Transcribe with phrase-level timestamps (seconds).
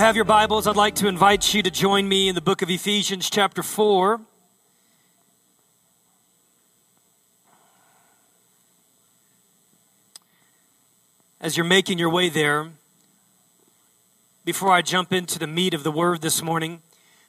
[0.00, 2.62] You have your Bibles, I'd like to invite you to join me in the book
[2.62, 4.18] of Ephesians, chapter 4.
[11.42, 12.70] As you're making your way there,
[14.46, 16.80] before I jump into the meat of the word this morning,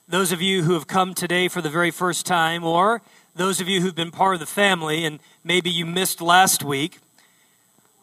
[0.08, 3.02] those of you who have come today for the very first time, or
[3.36, 7.00] those of you who've been part of the family and maybe you missed last week,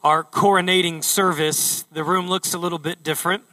[0.03, 3.48] our coronating service, the room looks a little bit different.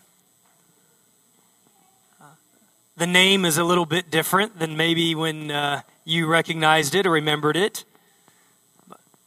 [2.99, 7.11] The name is a little bit different than maybe when uh, you recognized it or
[7.11, 7.85] remembered it.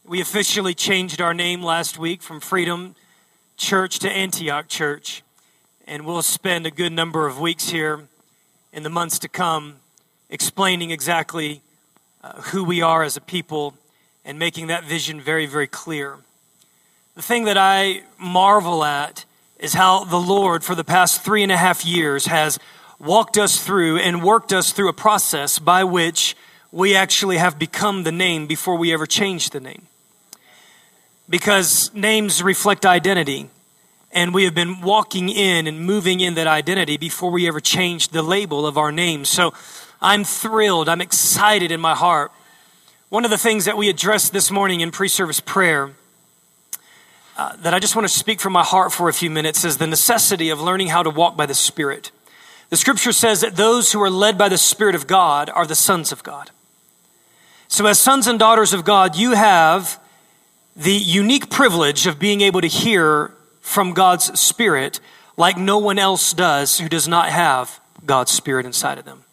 [0.04, 2.95] We officially changed our name last week from Freedom
[3.58, 5.22] Church to Antioch Church,
[5.86, 8.08] and we'll spend a good number of weeks here
[8.73, 9.76] in the months to come
[10.31, 11.62] explaining exactly
[12.23, 13.75] uh, who we are as a people
[14.25, 16.17] and making that vision very, very clear.
[17.14, 19.25] The thing that I marvel at
[19.59, 22.58] is how the Lord, for the past three and a half years, has
[23.00, 26.36] walked us through and worked us through a process by which
[26.72, 29.88] we actually have become the name before we ever changed the name.
[31.30, 33.50] Because names reflect identity,
[34.11, 38.11] and we have been walking in and moving in that identity before we ever changed
[38.11, 39.25] the label of our name.
[39.25, 39.53] So
[40.02, 42.31] I'm thrilled, I'm excited in my heart.
[43.09, 45.91] One of the things that we addressed this morning in pre service prayer
[47.38, 49.78] uh, that I just want to speak from my heart for a few minutes is
[49.78, 52.11] the necessity of learning how to walk by the Spirit.
[52.70, 55.75] The scripture says that those who are led by the Spirit of God are the
[55.75, 56.52] sons of God.
[57.67, 60.00] So, as sons and daughters of God, you have
[60.75, 65.00] the unique privilege of being able to hear from God's Spirit
[65.36, 69.23] like no one else does who does not have God's Spirit inside of them.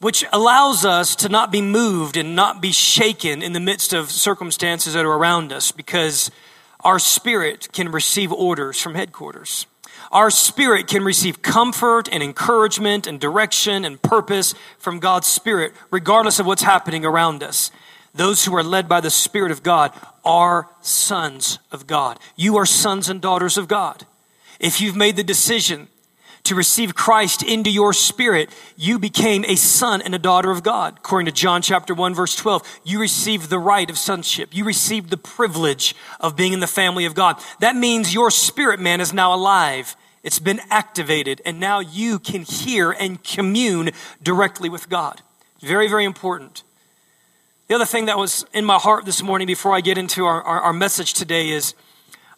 [0.00, 4.10] Which allows us to not be moved and not be shaken in the midst of
[4.10, 6.30] circumstances that are around us because
[6.80, 9.66] our spirit can receive orders from headquarters
[10.14, 16.38] our spirit can receive comfort and encouragement and direction and purpose from God's Spirit, regardless
[16.38, 17.72] of what's happening around us.
[18.14, 19.92] Those who are led by the Spirit of God
[20.24, 22.20] are sons of God.
[22.36, 24.06] You are sons and daughters of God.
[24.60, 25.88] If you've made the decision
[26.44, 30.98] to receive Christ into your spirit, you became a son and a daughter of God.
[30.98, 34.54] According to John chapter 1 verse 12, you received the right of sonship.
[34.54, 37.42] You received the privilege of being in the family of God.
[37.58, 42.42] That means your spirit man is now alive it's been activated, and now you can
[42.42, 43.90] hear and commune
[44.22, 45.20] directly with God.
[45.60, 46.64] Very, very important.
[47.68, 50.42] The other thing that was in my heart this morning before I get into our,
[50.42, 51.74] our, our message today is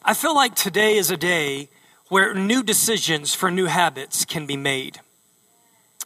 [0.02, 1.68] I feel like today is a day
[2.08, 5.00] where new decisions for new habits can be made.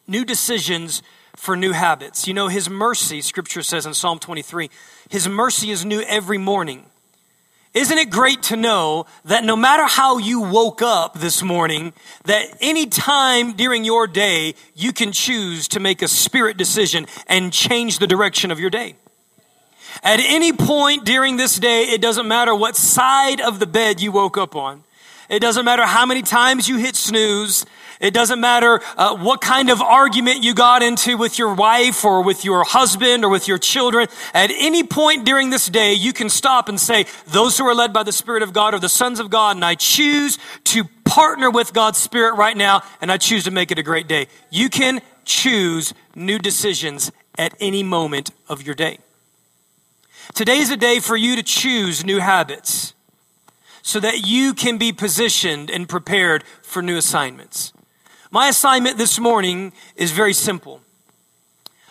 [0.06, 1.02] New decisions
[1.34, 2.28] for new habits.
[2.28, 4.68] You know, His mercy, Scripture says in Psalm 23,
[5.08, 6.89] His mercy is new every morning.
[7.72, 11.92] Isn't it great to know that no matter how you woke up this morning,
[12.24, 17.52] that any time during your day, you can choose to make a spirit decision and
[17.52, 18.96] change the direction of your day?
[20.02, 24.10] At any point during this day, it doesn't matter what side of the bed you
[24.10, 24.82] woke up on.
[25.28, 27.64] It doesn't matter how many times you hit snooze.
[28.00, 32.22] It doesn't matter uh, what kind of argument you got into with your wife or
[32.22, 34.08] with your husband or with your children.
[34.32, 37.92] At any point during this day, you can stop and say, those who are led
[37.92, 41.50] by the Spirit of God are the sons of God, and I choose to partner
[41.50, 44.28] with God's Spirit right now, and I choose to make it a great day.
[44.48, 48.98] You can choose new decisions at any moment of your day.
[50.34, 52.94] Today is a day for you to choose new habits
[53.82, 57.74] so that you can be positioned and prepared for new assignments.
[58.32, 60.80] My assignment this morning is very simple.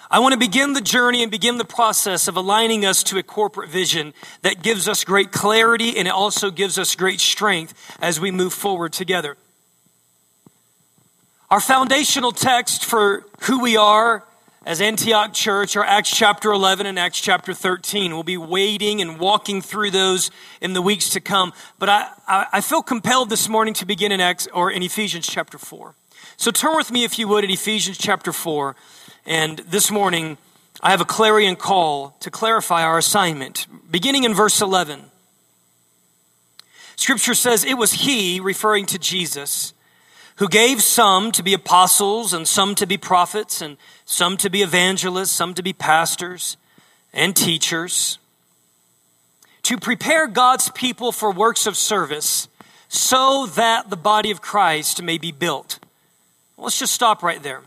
[0.10, 3.24] I want to begin the journey and begin the process of aligning us to a
[3.24, 8.22] corporate vision that gives us great clarity and it also gives us great strength as
[8.22, 9.36] we move forward together.
[11.50, 14.24] Our foundational text for who we are
[14.66, 18.14] as Antioch Church are Acts chapter 11 and Acts chapter 13.
[18.14, 20.32] We'll be waiting and walking through those
[20.62, 21.52] in the weeks to come.
[21.80, 22.08] But I,
[22.54, 25.96] I, feel compelled this morning to begin in Acts or in Ephesians chapter 4.
[26.40, 28.74] So turn with me, if you would, at Ephesians chapter 4.
[29.26, 30.38] And this morning,
[30.80, 35.02] I have a clarion call to clarify our assignment, beginning in verse 11.
[36.96, 39.74] Scripture says, It was He, referring to Jesus,
[40.38, 43.76] who gave some to be apostles, and some to be prophets, and
[44.06, 46.56] some to be evangelists, some to be pastors
[47.12, 48.18] and teachers,
[49.64, 52.48] to prepare God's people for works of service
[52.88, 55.80] so that the body of Christ may be built
[56.60, 57.62] Let's just stop right there.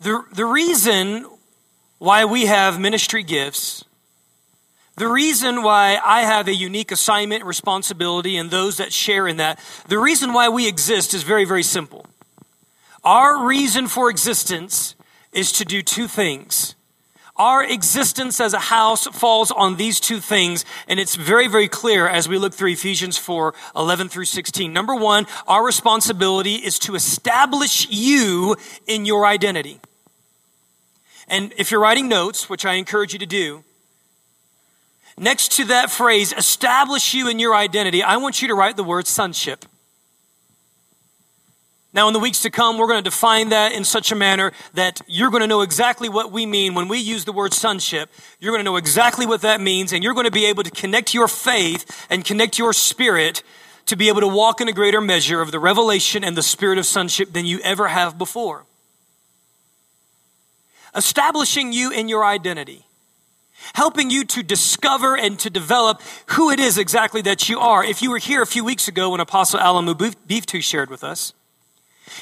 [0.00, 1.26] The, the reason
[1.98, 3.84] why we have ministry gifts,
[5.00, 9.58] The reason why I have a unique assignment responsibility and those that share in that,
[9.88, 12.04] the reason why we exist is very, very simple.
[13.02, 14.94] Our reason for existence
[15.32, 16.74] is to do two things.
[17.40, 22.06] Our existence as a house falls on these two things, and it's very, very clear
[22.06, 24.70] as we look through Ephesians 4 11 through 16.
[24.70, 28.56] Number one, our responsibility is to establish you
[28.86, 29.80] in your identity.
[31.28, 33.64] And if you're writing notes, which I encourage you to do,
[35.16, 38.84] next to that phrase, establish you in your identity, I want you to write the
[38.84, 39.64] word sonship.
[41.92, 44.52] Now, in the weeks to come, we're going to define that in such a manner
[44.74, 48.08] that you're going to know exactly what we mean when we use the word sonship.
[48.38, 50.70] You're going to know exactly what that means, and you're going to be able to
[50.70, 53.42] connect your faith and connect your spirit
[53.86, 56.78] to be able to walk in a greater measure of the revelation and the spirit
[56.78, 58.66] of sonship than you ever have before.
[60.94, 62.86] Establishing you in your identity
[63.74, 67.84] helping you to discover and to develop who it is exactly that you are.
[67.84, 69.94] If you were here a few weeks ago when Apostle Alemu
[70.26, 71.34] Beeftu shared with us,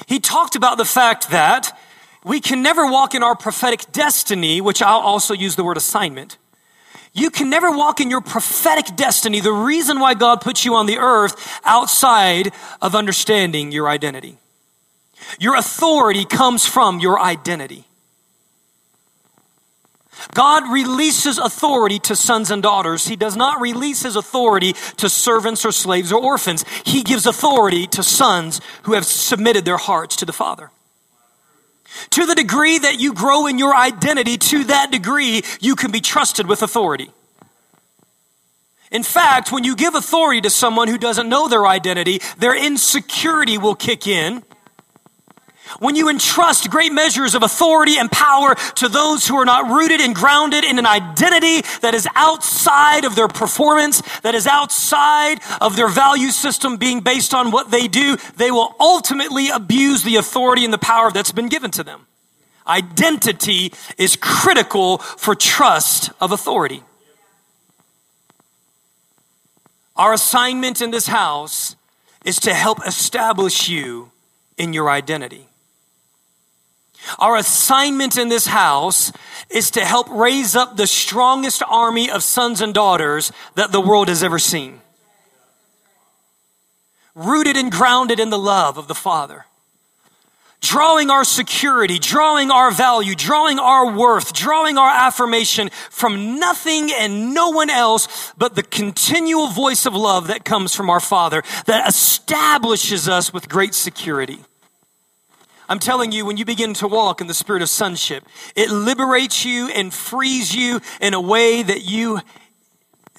[0.07, 1.77] he talked about the fact that
[2.23, 6.37] we can never walk in our prophetic destiny, which I'll also use the word assignment.
[7.13, 10.85] You can never walk in your prophetic destiny, the reason why God puts you on
[10.85, 14.37] the earth, outside of understanding your identity.
[15.39, 17.88] Your authority comes from your identity.
[20.33, 23.07] God releases authority to sons and daughters.
[23.07, 26.65] He does not release his authority to servants or slaves or orphans.
[26.85, 30.71] He gives authority to sons who have submitted their hearts to the Father.
[32.11, 36.01] To the degree that you grow in your identity, to that degree, you can be
[36.01, 37.11] trusted with authority.
[38.91, 43.57] In fact, when you give authority to someone who doesn't know their identity, their insecurity
[43.57, 44.43] will kick in
[45.79, 50.01] when you entrust great measures of authority and power to those who are not rooted
[50.01, 55.75] and grounded in an identity that is outside of their performance, that is outside of
[55.75, 60.65] their value system being based on what they do, they will ultimately abuse the authority
[60.65, 62.07] and the power that's been given to them.
[62.67, 66.83] Identity is critical for trust of authority.
[69.95, 71.75] Our assignment in this house
[72.23, 74.11] is to help establish you
[74.57, 75.48] in your identity.
[77.17, 79.11] Our assignment in this house
[79.49, 84.07] is to help raise up the strongest army of sons and daughters that the world
[84.07, 84.81] has ever seen.
[87.15, 89.45] Rooted and grounded in the love of the Father.
[90.61, 97.33] Drawing our security, drawing our value, drawing our worth, drawing our affirmation from nothing and
[97.33, 101.87] no one else but the continual voice of love that comes from our Father that
[101.87, 104.39] establishes us with great security.
[105.69, 108.25] I'm telling you, when you begin to walk in the spirit of sonship,
[108.55, 112.21] it liberates you and frees you in a way that you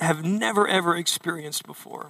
[0.01, 2.09] have never ever experienced before.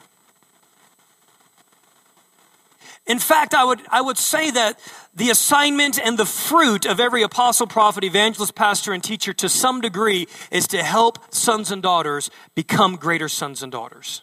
[3.07, 4.79] In fact, I would, I would say that
[5.15, 9.81] the assignment and the fruit of every apostle, prophet, evangelist, pastor, and teacher to some
[9.81, 14.23] degree is to help sons and daughters become greater sons and daughters.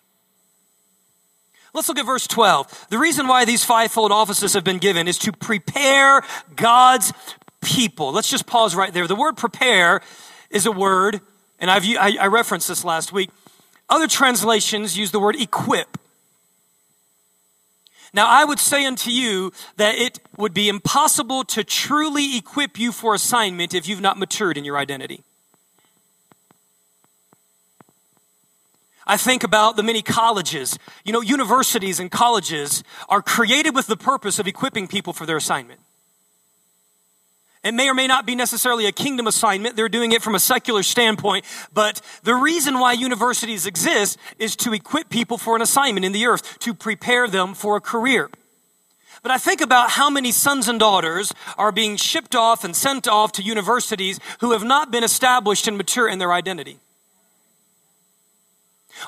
[1.77, 2.87] Let's look at verse 12.
[2.89, 6.23] The reason why these fivefold offices have been given is to prepare
[6.55, 7.13] God's
[7.61, 8.11] people.
[8.11, 9.05] Let's just pause right there.
[9.05, 10.01] The word prepare
[10.49, 11.21] is a word,
[11.59, 13.29] and I've, I, I referenced this last week.
[13.89, 15.99] Other translations use the word equip.
[18.11, 22.91] Now, I would say unto you that it would be impossible to truly equip you
[22.91, 25.23] for assignment if you've not matured in your identity.
[29.07, 30.77] I think about the many colleges.
[31.05, 35.37] You know, universities and colleges are created with the purpose of equipping people for their
[35.37, 35.79] assignment.
[37.63, 39.75] It may or may not be necessarily a kingdom assignment.
[39.75, 41.45] They're doing it from a secular standpoint.
[41.73, 46.27] But the reason why universities exist is to equip people for an assignment in the
[46.27, 48.29] earth, to prepare them for a career.
[49.23, 53.07] But I think about how many sons and daughters are being shipped off and sent
[53.07, 56.79] off to universities who have not been established and mature in their identity.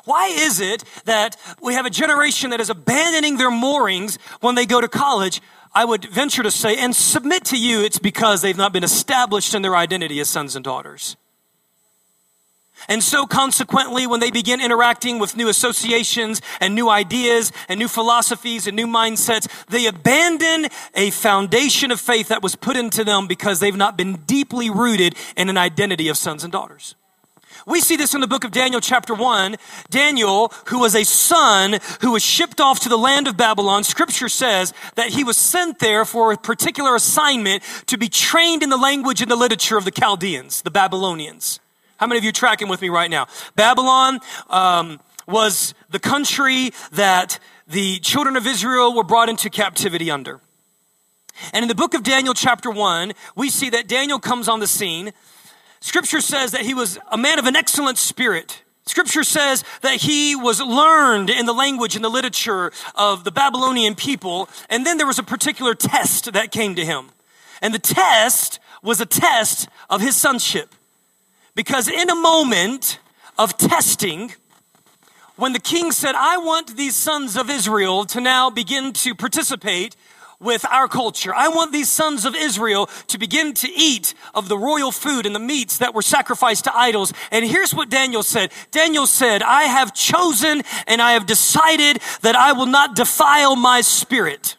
[0.05, 4.65] Why is it that we have a generation that is abandoning their moorings when they
[4.65, 5.41] go to college?
[5.73, 9.53] I would venture to say and submit to you it's because they've not been established
[9.53, 11.15] in their identity as sons and daughters.
[12.87, 17.89] And so consequently, when they begin interacting with new associations and new ideas and new
[17.89, 23.27] philosophies and new mindsets, they abandon a foundation of faith that was put into them
[23.27, 26.95] because they've not been deeply rooted in an identity of sons and daughters.
[27.69, 29.55] We see this in the book of Daniel, chapter 1.
[29.91, 34.27] Daniel, who was a son who was shipped off to the land of Babylon, scripture
[34.27, 38.77] says that he was sent there for a particular assignment to be trained in the
[38.77, 41.59] language and the literature of the Chaldeans, the Babylonians.
[41.97, 43.27] How many of you tracking with me right now?
[43.55, 50.41] Babylon um, was the country that the children of Israel were brought into captivity under.
[51.53, 54.67] And in the book of Daniel, chapter 1, we see that Daniel comes on the
[54.67, 55.13] scene.
[55.81, 58.63] Scripture says that he was a man of an excellent spirit.
[58.85, 63.95] Scripture says that he was learned in the language and the literature of the Babylonian
[63.95, 64.49] people.
[64.69, 67.11] And then there was a particular test that came to him.
[67.61, 70.73] And the test was a test of his sonship.
[71.55, 72.99] Because in a moment
[73.37, 74.33] of testing,
[75.35, 79.95] when the king said, I want these sons of Israel to now begin to participate
[80.39, 81.33] with our culture.
[81.35, 85.35] I want these sons of Israel to begin to eat of the royal food and
[85.35, 87.13] the meats that were sacrificed to idols.
[87.31, 88.51] And here's what Daniel said.
[88.71, 93.81] Daniel said, I have chosen and I have decided that I will not defile my
[93.81, 94.55] spirit.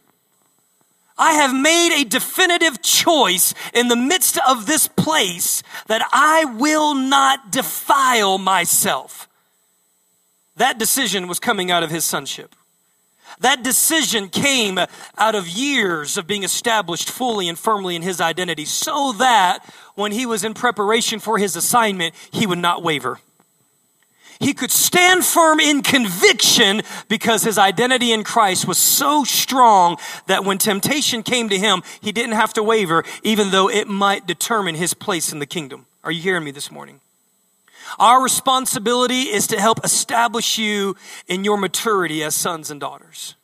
[1.17, 6.95] I have made a definitive choice in the midst of this place that I will
[6.95, 9.29] not defile myself.
[10.57, 12.55] That decision was coming out of his sonship.
[13.41, 14.79] That decision came
[15.17, 19.61] out of years of being established fully and firmly in his identity so that
[19.95, 23.19] when he was in preparation for his assignment, he would not waver.
[24.41, 30.45] He could stand firm in conviction because his identity in Christ was so strong that
[30.45, 34.75] when temptation came to him, he didn't have to waver, even though it might determine
[34.75, 35.85] his place in the kingdom.
[36.05, 37.01] Are you hearing me this morning?
[37.99, 43.35] Our responsibility is to help establish you in your maturity as sons and daughters.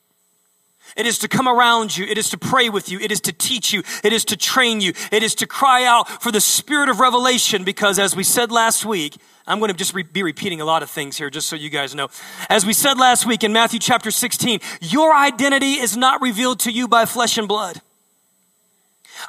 [0.97, 2.07] It is to come around you.
[2.07, 2.99] It is to pray with you.
[3.01, 3.83] It is to teach you.
[4.05, 4.93] It is to train you.
[5.11, 8.87] It is to cry out for the spirit of revelation because as we said last
[8.87, 11.57] week, I'm going to just re- be repeating a lot of things here just so
[11.57, 12.09] you guys know.
[12.49, 16.73] As we said last week in Matthew chapter 16, your identity is not revealed to
[16.73, 17.81] you by flesh and blood.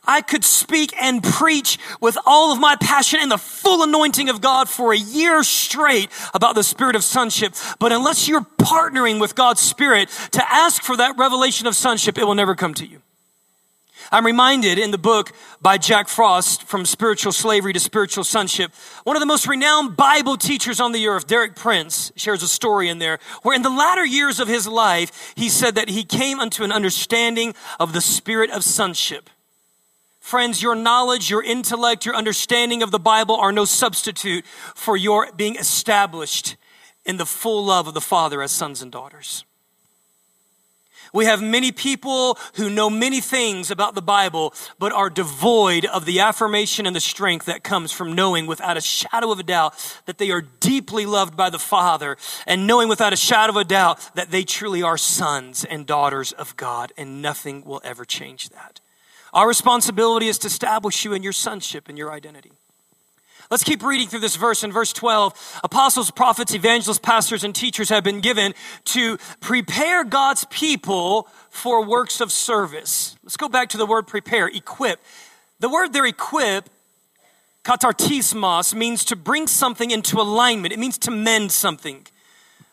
[0.06, 4.41] I could speak and preach with all of my passion and the full anointing of
[4.41, 7.53] God for a year straight about the spirit of sonship.
[7.79, 12.25] But unless you're partnering with God's spirit to ask for that revelation of sonship, it
[12.25, 13.01] will never come to you.
[14.12, 19.15] I'm reminded in the book by Jack Frost, From Spiritual Slavery to Spiritual Sonship, one
[19.15, 23.00] of the most renowned Bible teachers on the earth, Derek Prince, shares a story in
[23.00, 26.63] there where in the latter years of his life, he said that he came unto
[26.63, 29.29] an understanding of the spirit of sonship.
[30.27, 35.31] Friends, your knowledge, your intellect, your understanding of the Bible are no substitute for your
[35.31, 36.57] being established
[37.05, 39.46] in the full love of the Father as sons and daughters.
[41.13, 46.03] We have many people who know many things about the Bible, but are devoid of
[46.03, 49.75] the affirmation and the strength that comes from knowing without a shadow of a doubt
[50.07, 53.63] that they are deeply loved by the Father and knowing without a shadow of a
[53.63, 58.50] doubt that they truly are sons and daughters of God and nothing will ever change
[58.50, 58.81] that.
[59.38, 62.51] Our responsibility is to establish you in your sonship and your identity.
[63.51, 64.63] Let's keep reading through this verse.
[64.63, 70.46] In verse 12, apostles, prophets, evangelists, pastors, and teachers have been given to prepare God's
[70.46, 73.15] people for works of service.
[73.24, 75.00] Let's go back to the word prepare, equip.
[75.60, 76.67] The word there, equip,
[77.63, 80.74] katartismos, means to bring something into alignment.
[80.74, 82.08] It means to mend something.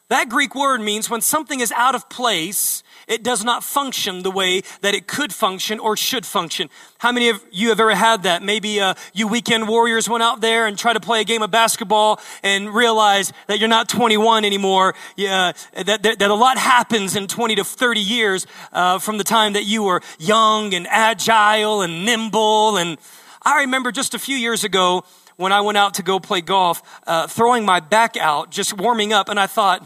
[0.09, 4.31] That Greek word means when something is out of place, it does not function the
[4.31, 6.69] way that it could function or should function.
[6.99, 8.43] How many of you have ever had that?
[8.43, 11.51] Maybe uh, you weekend warriors went out there and tried to play a game of
[11.51, 14.95] basketball and realize that you're not 21 anymore.
[15.17, 19.25] Yeah, that, that, that a lot happens in 20 to 30 years uh, from the
[19.25, 22.77] time that you were young and agile and nimble.
[22.77, 22.99] And
[23.43, 25.05] I remember just a few years ago
[25.37, 29.13] when I went out to go play golf, uh, throwing my back out, just warming
[29.13, 29.85] up, and I thought,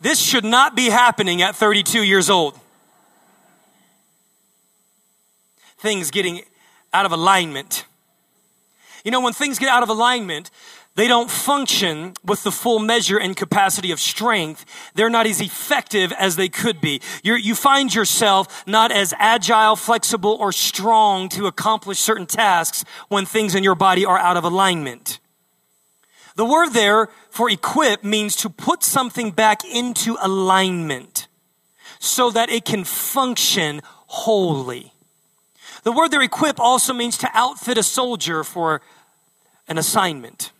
[0.00, 2.58] this should not be happening at 32 years old.
[5.78, 6.42] Things getting
[6.92, 7.84] out of alignment.
[9.04, 10.50] You know, when things get out of alignment,
[10.96, 14.66] they don't function with the full measure and capacity of strength.
[14.94, 17.00] They're not as effective as they could be.
[17.22, 23.24] You're, you find yourself not as agile, flexible, or strong to accomplish certain tasks when
[23.24, 25.19] things in your body are out of alignment.
[26.40, 31.28] The word there for equip means to put something back into alignment
[31.98, 34.94] so that it can function wholly.
[35.82, 38.80] The word there equip also means to outfit a soldier for
[39.68, 40.50] an assignment.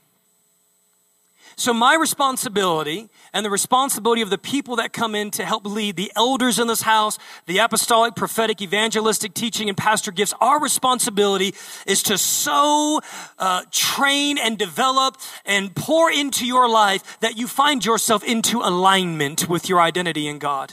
[1.61, 5.95] So, my responsibility and the responsibility of the people that come in to help lead
[5.95, 11.55] the elders in this house, the apostolic, prophetic, evangelistic teaching, and pastor gifts, our responsibility
[11.87, 13.02] is to so
[13.38, 19.47] uh, train and develop and pour into your life that you find yourself into alignment
[19.47, 20.73] with your identity in God.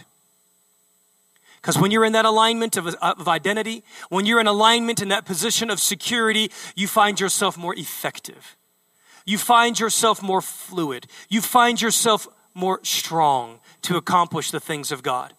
[1.58, 5.25] Because when you're in that alignment of, of identity, when you're in alignment in that
[5.25, 8.57] position of security, you find yourself more effective
[9.27, 11.05] you find yourself more fluid.
[11.29, 15.34] You find yourself more strong to accomplish the things of God.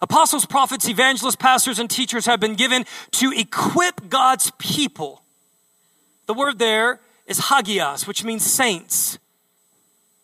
[0.00, 5.22] Apostles, prophets, evangelists, pastors, and teachers have been given to equip God's people.
[6.26, 9.18] The word there is hagios, which means saints.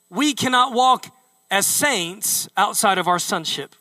[0.08, 1.06] We cannot walk
[1.50, 3.74] as saints outside of our sonship.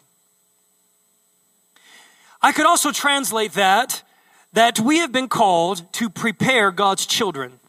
[2.41, 4.01] I could also translate that
[4.53, 7.60] that we have been called to prepare God's children.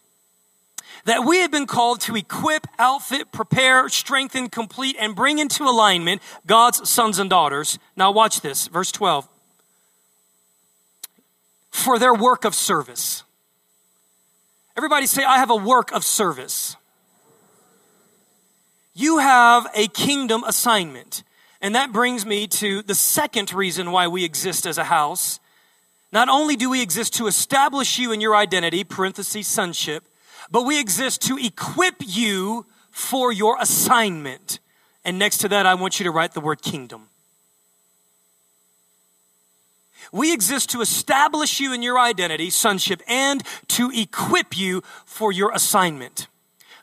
[1.04, 6.22] That we have been called to equip, outfit, prepare, strengthen, complete, and bring into alignment
[6.46, 7.78] God's sons and daughters.
[7.96, 9.28] Now, watch this, verse 12.
[11.70, 13.24] For their work of service.
[14.76, 16.76] Everybody say, I have a work of service.
[18.94, 21.24] You have a kingdom assignment.
[21.60, 25.40] And that brings me to the second reason why we exist as a house.
[26.12, 30.04] Not only do we exist to establish you in your identity, parenthesis, sonship,
[30.52, 34.60] but we exist to equip you for your assignment.
[35.04, 37.08] And next to that, I want you to write the word kingdom.
[40.12, 45.50] We exist to establish you in your identity, sonship, and to equip you for your
[45.52, 46.28] assignment.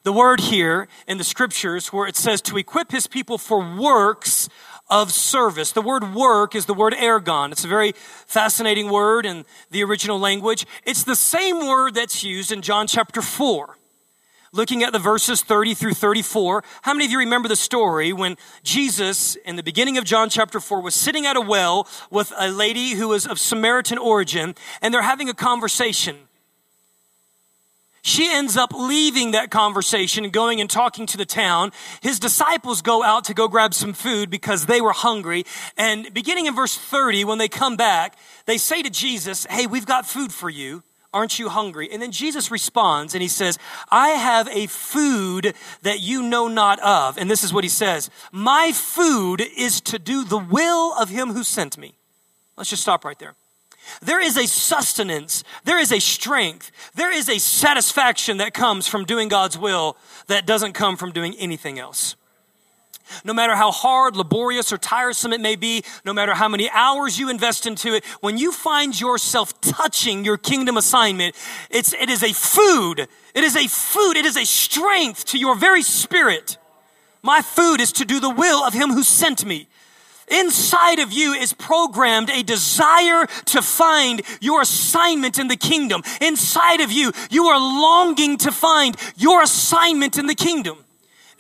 [0.02, 4.50] The word here in the scriptures where it says to equip his people for works
[4.90, 5.72] of service.
[5.72, 7.52] The word work is the word ergon.
[7.52, 10.66] It's a very fascinating word in the original language.
[10.86, 13.78] It's the same word that's used in John chapter 4.
[14.52, 18.36] Looking at the verses 30 through 34, how many of you remember the story when
[18.64, 22.50] Jesus, in the beginning of John chapter 4, was sitting at a well with a
[22.50, 26.18] lady who was of Samaritan origin, and they're having a conversation?
[28.02, 31.72] She ends up leaving that conversation and going and talking to the town.
[32.02, 35.46] His disciples go out to go grab some food because they were hungry.
[35.78, 39.86] And beginning in verse 30, when they come back, they say to Jesus, Hey, we've
[39.86, 40.84] got food for you.
[41.12, 41.90] Aren't you hungry?
[41.92, 43.58] And then Jesus responds and he says,
[43.90, 47.18] I have a food that you know not of.
[47.18, 51.34] And this is what he says My food is to do the will of him
[51.34, 51.96] who sent me.
[52.58, 53.34] Let's just stop right there.
[54.02, 59.06] There is a sustenance, there is a strength, there is a satisfaction that comes from
[59.06, 59.98] doing God's will
[60.28, 62.16] that doesn't come from doing anything else.
[63.24, 67.18] No matter how hard, laborious, or tiresome it may be, no matter how many hours
[67.18, 71.36] you invest into it, when you find yourself touching your kingdom assignment,
[71.70, 73.08] it's, it is a food.
[73.34, 74.16] It is a food.
[74.16, 76.58] It is a strength to your very spirit.
[77.22, 79.68] My food is to do the will of him who sent me.
[80.30, 86.02] Inside of you is programmed a desire to find your assignment in the kingdom.
[86.22, 90.78] Inside of you, you are longing to find your assignment in the kingdom.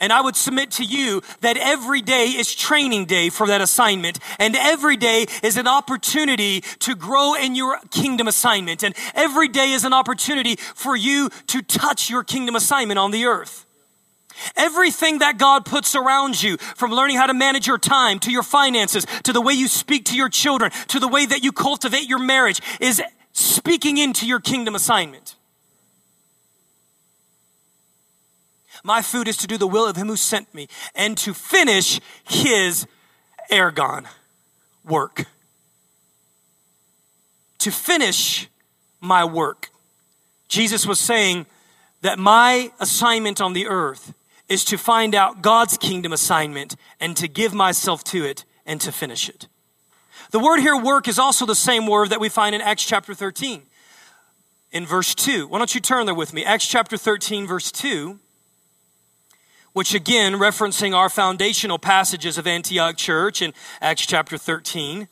[0.02, 4.20] And I would submit to you that every day is training day for that assignment.
[4.40, 8.84] And every day is an opportunity to grow in your kingdom assignment.
[8.84, 13.26] And every day is an opportunity for you to touch your kingdom assignment on the
[13.26, 13.66] earth.
[14.56, 18.44] Everything that God puts around you, from learning how to manage your time to your
[18.44, 22.08] finances, to the way you speak to your children, to the way that you cultivate
[22.08, 23.02] your marriage, is
[23.34, 25.36] speaking into your kingdom assignment.
[28.84, 32.00] My food is to do the will of him who sent me and to finish
[32.24, 32.88] his
[33.52, 34.06] ergon
[34.86, 35.26] work.
[37.60, 38.48] To finish
[39.02, 39.70] my work.
[40.48, 41.46] Jesus was saying
[42.02, 44.14] that my assignment on the earth
[44.50, 48.92] is to find out God's kingdom assignment and to give myself to it and to
[48.92, 49.48] finish it.
[50.32, 53.14] The word here, work, is also the same word that we find in Acts chapter
[53.14, 53.64] 13
[54.72, 55.48] in verse 2.
[55.48, 56.44] Why don't you turn there with me?
[56.44, 58.20] Acts chapter 13, verse 2,
[59.74, 65.08] which again, referencing our foundational passages of Antioch Church in Acts chapter 13.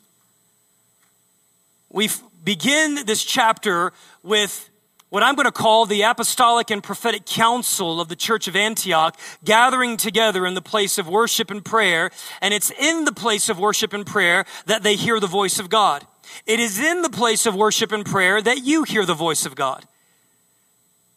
[1.89, 2.09] We
[2.43, 4.69] begin this chapter with
[5.09, 9.17] what I'm going to call the apostolic and prophetic council of the church of Antioch
[9.43, 12.11] gathering together in the place of worship and prayer.
[12.41, 15.69] And it's in the place of worship and prayer that they hear the voice of
[15.69, 16.05] God.
[16.45, 19.55] It is in the place of worship and prayer that you hear the voice of
[19.55, 19.85] God.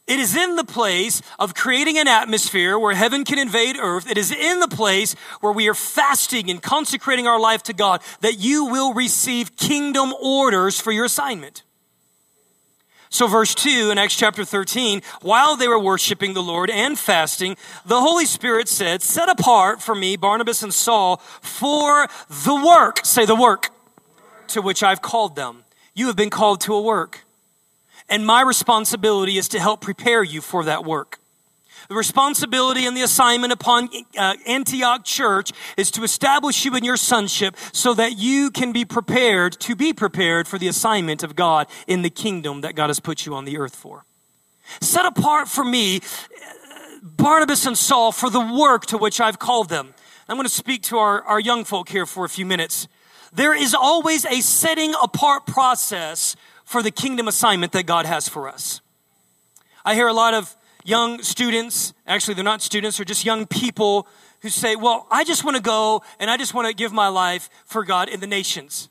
[0.07, 4.11] It is in the place of creating an atmosphere where heaven can invade earth.
[4.11, 8.03] It is in the place where we are fasting and consecrating our life to God
[8.21, 11.63] that you will receive kingdom orders for your assignment.
[13.13, 17.57] So, verse 2 in Acts chapter 13, while they were worshiping the Lord and fasting,
[17.85, 23.27] the Holy Spirit said, Set apart for me Barnabas and Saul for the work, say
[23.27, 23.71] the work,
[24.49, 25.65] to which I've called them.
[25.93, 27.25] You have been called to a work.
[28.09, 31.20] And my responsibility is to help prepare you for that work.
[31.91, 36.97] The responsibility and the assignment upon uh, Antioch church is to establish you in your
[36.97, 41.67] sonship so that you can be prepared to be prepared for the assignment of God
[41.89, 44.05] in the kingdom that God has put you on the earth for.
[44.81, 45.99] Set apart for me,
[47.03, 49.93] Barnabas and Saul for the work to which I've called them.
[50.29, 52.87] I'm going to speak to our, our young folk here for a few minutes.
[53.33, 58.49] There is always a setting apart process for the kingdom assignment that God has for
[58.49, 58.81] us.
[59.85, 64.07] I hear a lot of young students, actually, they're not students, they're just young people
[64.43, 67.09] who say, Well, I just want to go and I just want to give my
[67.09, 68.89] life for God in the nations.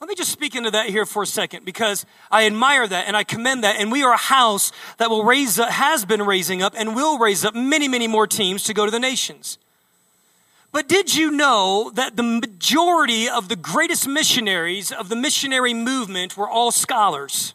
[0.00, 3.16] Let me just speak into that here for a second because I admire that and
[3.16, 3.80] I commend that.
[3.80, 7.18] And we are a house that will raise up, has been raising up and will
[7.18, 9.58] raise up many, many more teams to go to the nations.
[10.70, 16.36] But did you know that the majority of the greatest missionaries of the missionary movement
[16.36, 17.54] were all scholars?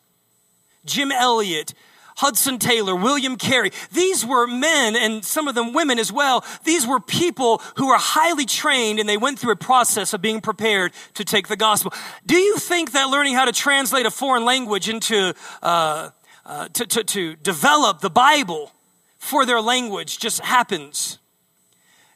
[0.84, 1.76] Jim Elliot,
[2.18, 3.72] Hudson Taylor, William Carey.
[3.92, 6.46] These were men and some of them women as well.
[6.64, 10.42] These were people who were highly trained and they went through a process of being
[10.42, 11.94] prepared to take the gospel.
[12.26, 16.10] Do you think that learning how to translate a foreign language into, uh,
[16.46, 18.72] uh, to, to, to develop the Bible
[19.18, 21.18] for their language just happens?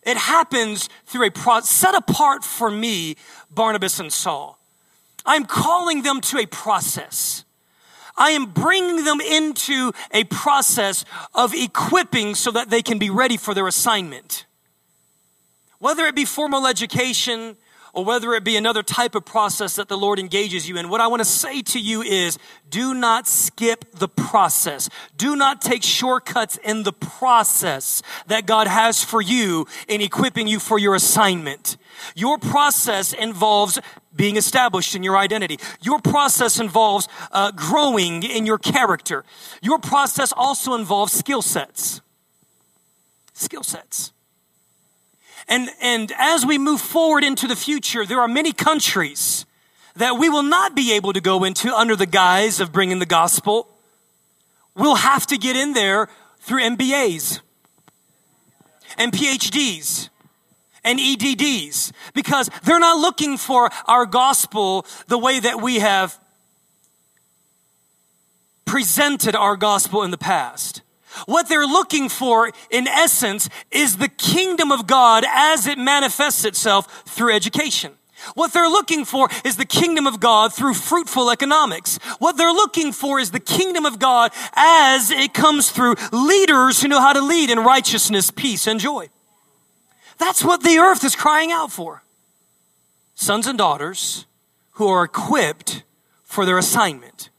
[0.04, 3.16] It happens through a process set apart for me,
[3.50, 4.60] Barnabas and Saul.
[5.26, 7.45] I'm calling them to a process.
[8.18, 13.38] I am bringing them into a process of equipping so that they can be ready
[13.38, 14.46] for their assignment.
[15.80, 17.58] Whether it be formal education
[17.94, 21.02] or whether it be another type of process that the Lord engages you in, what
[21.02, 22.38] I want to say to you is
[22.70, 24.90] do not skip the process.
[25.18, 30.60] Do not take shortcuts in the process that God has for you in equipping you
[30.60, 31.78] for your assignment.
[32.16, 33.80] Your process involves
[34.16, 35.60] being established in your identity.
[35.82, 39.24] Your process involves uh, growing in your character.
[39.62, 42.02] Your process also involves skill sets.
[43.34, 44.14] Skill sets.
[45.48, 49.46] And, and as we move forward into the future, there are many countries
[49.96, 53.06] that we will not be able to go into under the guise of bringing the
[53.06, 53.68] gospel.
[54.76, 57.40] We'll have to get in there through MBAs
[58.98, 60.10] and PhDs
[60.86, 66.18] and EDDs because they're not looking for our gospel the way that we have
[68.64, 70.82] presented our gospel in the past.
[71.26, 77.04] What they're looking for, in essence, is the kingdom of God as it manifests itself
[77.06, 77.94] through education.
[78.34, 81.98] What they're looking for is the kingdom of God through fruitful economics.
[82.20, 86.88] What they're looking for is the kingdom of God as it comes through leaders who
[86.88, 89.10] know how to lead in righteousness, peace, and joy.
[90.18, 92.04] That's what the earth is crying out for.
[93.16, 94.26] Sons and daughters
[94.72, 95.84] who are equipped
[96.24, 97.30] for their assignment.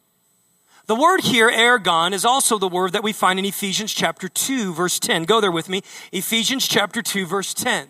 [0.87, 4.73] The word here, ergon, is also the word that we find in Ephesians chapter 2,
[4.73, 5.25] verse 10.
[5.25, 5.83] Go there with me.
[6.13, 7.89] Ephesians chapter 2, verse 10.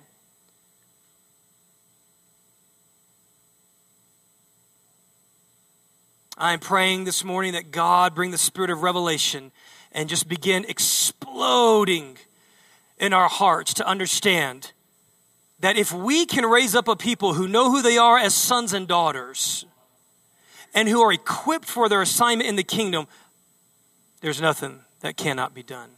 [6.38, 9.52] I'm praying this morning that God bring the spirit of revelation
[9.92, 12.18] and just begin exploding
[12.98, 14.72] in our hearts to understand
[15.60, 18.72] that if we can raise up a people who know who they are as sons
[18.72, 19.64] and daughters,
[20.74, 23.06] and who are equipped for their assignment in the kingdom,
[24.20, 25.90] there's nothing that cannot be done.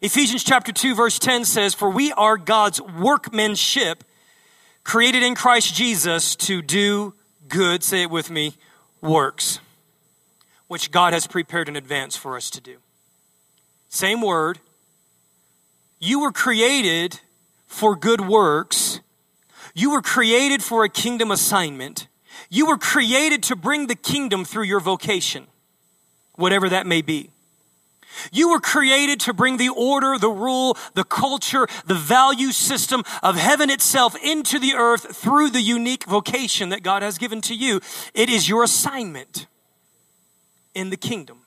[0.00, 4.04] Ephesians chapter 2 verse 10 says, For we are God's workmanship,
[4.84, 7.14] created in Christ Jesus to do
[7.48, 8.54] good, say it with me,
[9.00, 9.58] works,
[10.68, 12.76] which God has prepared in advance for us to do.
[13.88, 14.60] Same word.
[15.98, 17.18] You were created
[17.68, 19.00] for good works.
[19.74, 22.08] You were created for a kingdom assignment.
[22.50, 25.46] You were created to bring the kingdom through your vocation,
[26.34, 27.30] whatever that may be.
[28.32, 33.36] You were created to bring the order, the rule, the culture, the value system of
[33.36, 37.80] heaven itself into the earth through the unique vocation that God has given to you.
[38.14, 39.46] It is your assignment
[40.74, 41.42] in the kingdom.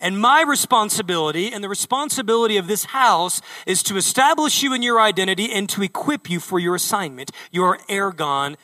[0.00, 5.00] And my responsibility and the responsibility of this house is to establish you in your
[5.00, 8.56] identity and to equip you for your assignment, your ergon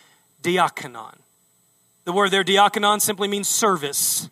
[0.43, 1.17] diakonon.
[2.05, 4.29] The word there, diakonon, simply means service.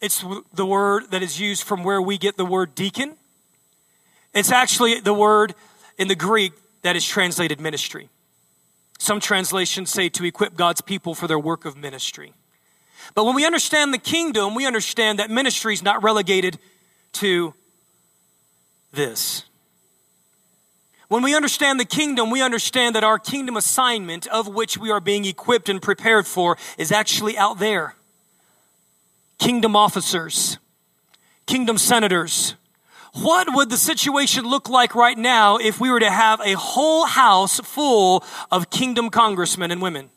[0.00, 3.16] It's the word that is used from where we get the word deacon.
[4.34, 5.54] It's actually the word
[5.96, 6.52] in the Greek
[6.82, 8.08] that is translated ministry.
[8.98, 12.34] Some translations say to equip God's people for their work of ministry.
[13.14, 16.58] But when we understand the kingdom, we understand that ministry is not relegated
[17.14, 17.54] to
[18.92, 19.44] this.
[21.08, 25.00] When we understand the kingdom, we understand that our kingdom assignment, of which we are
[25.00, 27.94] being equipped and prepared for, is actually out there.
[29.38, 30.58] Kingdom officers,
[31.46, 32.54] kingdom senators.
[33.14, 37.06] What would the situation look like right now if we were to have a whole
[37.06, 40.10] house full of kingdom congressmen and women?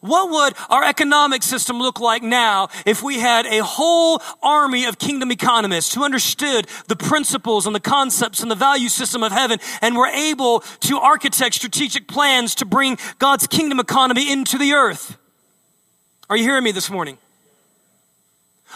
[0.00, 4.98] What would our economic system look like now if we had a whole army of
[4.98, 9.58] kingdom economists who understood the principles and the concepts and the value system of heaven
[9.80, 15.16] and were able to architect strategic plans to bring God's kingdom economy into the earth?
[16.28, 17.18] Are you hearing me this morning?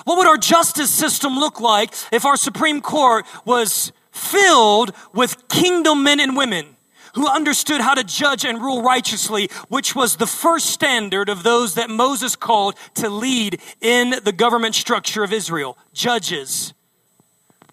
[0.04, 6.04] What would our justice system look like if our Supreme Court was filled with kingdom
[6.04, 6.76] men and women?
[7.14, 11.74] Who understood how to judge and rule righteously, which was the first standard of those
[11.74, 15.76] that Moses called to lead in the government structure of Israel.
[15.92, 16.72] Judges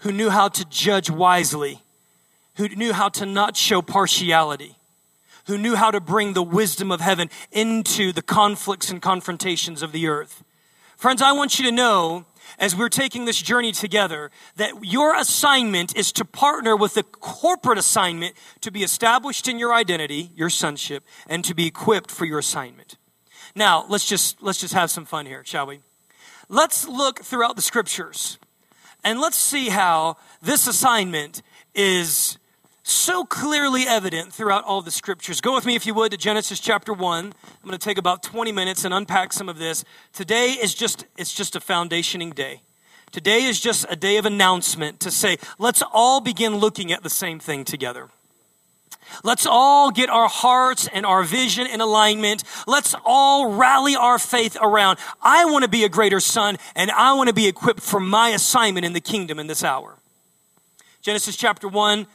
[0.01, 1.81] who knew how to judge wisely,
[2.55, 4.75] who knew how to not show partiality,
[5.47, 9.91] who knew how to bring the wisdom of heaven into the conflicts and confrontations of
[9.91, 10.43] the earth.
[10.97, 12.25] Friends, I want you to know
[12.57, 17.77] as we're taking this journey together that your assignment is to partner with the corporate
[17.77, 22.39] assignment to be established in your identity, your sonship, and to be equipped for your
[22.39, 22.97] assignment.
[23.55, 25.79] Now, let's just let's just have some fun here, shall we?
[26.49, 28.37] Let's look throughout the scriptures
[29.03, 31.41] and let's see how this assignment
[31.75, 32.37] is
[32.87, 35.41] so clearly evident throughout all the scriptures.
[35.41, 37.25] Go with me, if you would, to Genesis chapter 1.
[37.25, 39.83] I'm going to take about 20 minutes and unpack some of this.
[40.13, 42.61] Today is just, it's just a foundationing day.
[43.11, 47.09] Today is just a day of announcement to say, let's all begin looking at the
[47.09, 48.09] same thing together.
[49.23, 52.43] Let's all get our hearts and our vision in alignment.
[52.67, 54.99] Let's all rally our faith around.
[55.21, 58.29] I want to be a greater son and I want to be equipped for my
[58.29, 59.95] assignment in the kingdom in this hour.
[61.01, 62.05] Genesis chapter 1,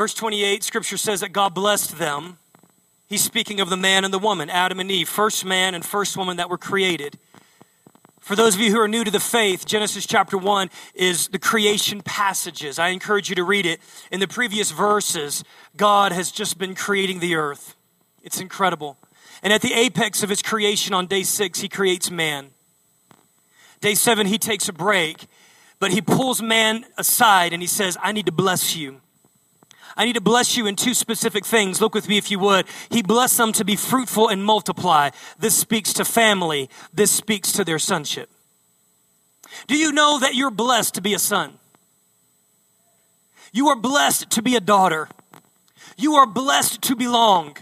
[0.00, 2.38] Verse 28, scripture says that God blessed them.
[3.06, 6.16] He's speaking of the man and the woman, Adam and Eve, first man and first
[6.16, 7.18] woman that were created.
[8.18, 11.38] For those of you who are new to the faith, Genesis chapter 1 is the
[11.38, 12.78] creation passages.
[12.78, 13.78] I encourage you to read it.
[14.10, 15.44] In the previous verses,
[15.76, 17.76] God has just been creating the earth.
[18.22, 18.96] It's incredible.
[19.42, 22.52] And at the apex of his creation on day six, he creates man.
[23.82, 25.26] Day seven, he takes a break,
[25.78, 29.02] but he pulls man aside and he says, I need to bless you.
[30.00, 31.82] I need to bless you in two specific things.
[31.82, 32.64] Look with me if you would.
[32.88, 35.10] He blessed them to be fruitful and multiply.
[35.38, 36.70] This speaks to family.
[36.90, 38.30] This speaks to their sonship.
[39.66, 41.52] Do you know that you're blessed to be a son?
[43.52, 45.10] You are blessed to be a daughter.
[45.98, 47.58] You are blessed to belong.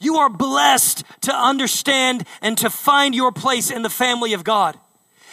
[0.00, 4.76] You are blessed to understand and to find your place in the family of God.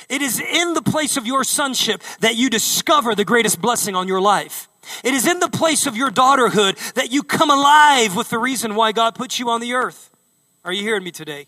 [0.08, 4.08] It is in the place of your sonship that you discover the greatest blessing on
[4.08, 4.68] your life.
[5.04, 8.76] It is in the place of your daughterhood that you come alive with the reason
[8.76, 10.10] why God put you on the earth.
[10.64, 11.48] Are you hearing me today?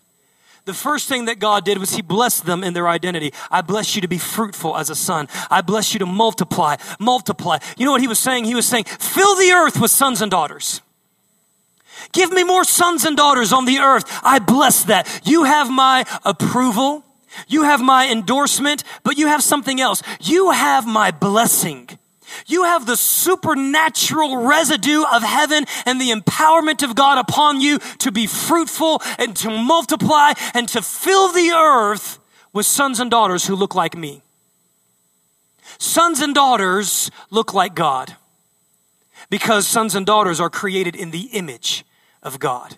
[0.64, 3.32] The first thing that God did was He blessed them in their identity.
[3.50, 5.28] I bless you to be fruitful as a son.
[5.50, 7.58] I bless you to multiply, multiply.
[7.76, 8.44] You know what He was saying?
[8.44, 10.80] He was saying, fill the earth with sons and daughters.
[12.12, 14.04] Give me more sons and daughters on the earth.
[14.22, 15.22] I bless that.
[15.24, 17.04] You have my approval.
[17.48, 20.02] You have my endorsement, but you have something else.
[20.20, 21.98] You have my blessing.
[22.46, 28.12] You have the supernatural residue of heaven and the empowerment of God upon you to
[28.12, 32.18] be fruitful and to multiply and to fill the earth
[32.52, 34.22] with sons and daughters who look like me.
[35.78, 38.14] Sons and daughters look like God
[39.30, 41.84] because sons and daughters are created in the image
[42.22, 42.76] of God.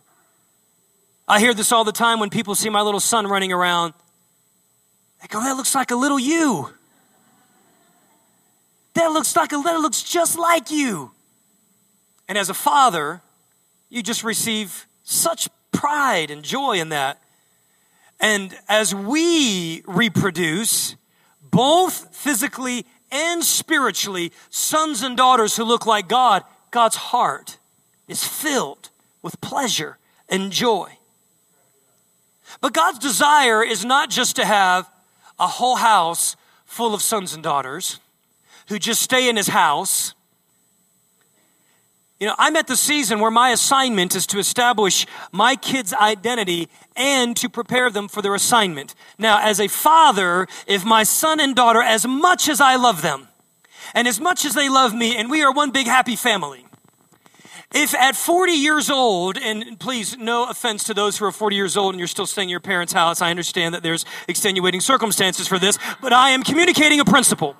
[1.29, 3.95] I hear this all the time when people see my little son running around.
[5.21, 6.71] They go, that looks like a little you.
[8.97, 11.11] That looks like a that looks just like you.
[12.29, 13.21] And as a father,
[13.91, 17.21] you just receive such pride and joy in that.
[18.21, 20.97] And as we reproduce,
[21.43, 27.59] both physically and spiritually, sons and daughters who look like God, God's heart
[28.09, 28.89] is filled
[29.21, 30.89] with pleasure and joy.
[32.63, 34.89] But God's desire is not just to have
[35.39, 38.01] a whole house full of sons and daughters
[38.69, 40.15] who just stay in his house.
[42.19, 46.69] You know, I'm at the season where my assignment is to establish my kids' identity
[46.97, 48.95] and to prepare them for their assignment.
[49.19, 53.29] Now, as a father, if my son and daughter, as much as I love them,
[53.95, 56.65] and as much as they love me, and we are one big happy family,
[57.75, 61.77] if at 40 years old, and please, no offense to those who are 40 years
[61.77, 65.47] old and you're still staying in your parents' house, I understand that there's extenuating circumstances
[65.47, 67.57] for this, but I am communicating a principle.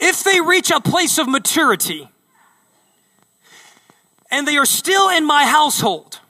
[0.00, 2.08] If they reach a place of maturity
[4.30, 6.20] and they are still in my household,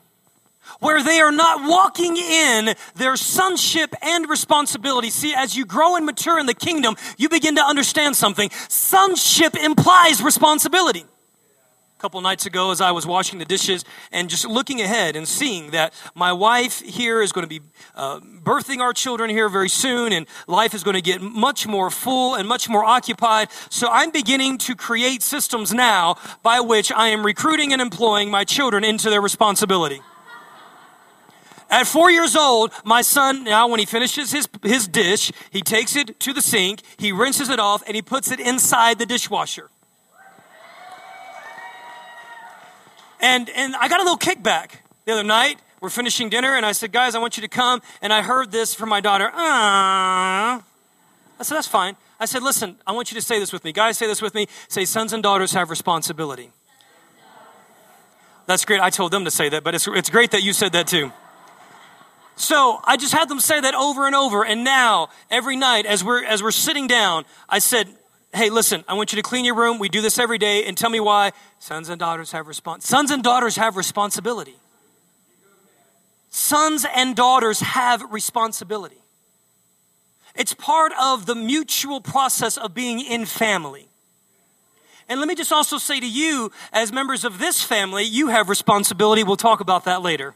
[0.79, 5.09] where they are not walking in their sonship and responsibility.
[5.09, 8.49] See, as you grow and mature in the kingdom, you begin to understand something.
[8.69, 11.05] Sonship implies responsibility.
[12.05, 15.71] Couple nights ago as I was washing the dishes and just looking ahead and seeing
[15.71, 17.65] that my wife here is going to be
[17.95, 21.89] uh, birthing our children here very soon, and life is going to get much more
[21.89, 23.47] full and much more occupied.
[23.71, 28.43] So I'm beginning to create systems now by which I am recruiting and employing my
[28.43, 29.99] children into their responsibility.
[31.71, 35.95] At four years old, my son, now when he finishes his, his dish, he takes
[35.95, 39.71] it to the sink, he rinses it off, and he puts it inside the dishwasher.
[43.25, 44.69] And, and I got a little kickback
[45.05, 45.57] the other night.
[45.81, 47.81] We're finishing dinner, and I said, Guys, I want you to come.
[47.99, 49.31] And I heard this from my daughter.
[49.33, 50.61] Ah.
[51.39, 51.95] I said, That's fine.
[52.19, 53.71] I said, Listen, I want you to say this with me.
[53.71, 54.45] Guys, say this with me.
[54.67, 56.51] Say, Sons and daughters have responsibility.
[58.45, 58.79] That's great.
[58.79, 61.11] I told them to say that, but it's, it's great that you said that too.
[62.35, 64.45] So I just had them say that over and over.
[64.45, 67.87] And now, every night, as we're, as we're sitting down, I said,
[68.35, 69.79] hey, listen, I want you to clean your room.
[69.79, 71.31] We do this every day, and tell me why.
[71.59, 74.55] Sons and daughters have respons- Sons and daughters have responsibility.
[76.29, 78.97] Sons and daughters have responsibility.
[80.35, 83.87] It's part of the mutual process of being in family.
[85.07, 88.49] And let me just also say to you, as members of this family, you have
[88.49, 89.23] responsibility.
[89.23, 90.35] We'll talk about that later.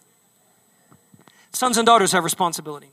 [1.51, 2.91] Sons and daughters have responsibility.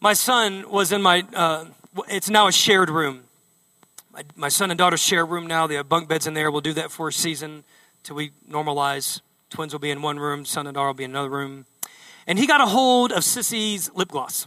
[0.00, 1.64] My son was in my, uh,
[2.08, 3.25] it's now a shared room.
[4.16, 5.66] My, my son and daughter share a room now.
[5.66, 6.50] They have bunk beds in there.
[6.50, 7.64] We'll do that for a season
[8.02, 9.20] till we normalize.
[9.50, 11.66] Twins will be in one room, son and daughter will be in another room.
[12.26, 14.46] And he got a hold of Sissy's lip gloss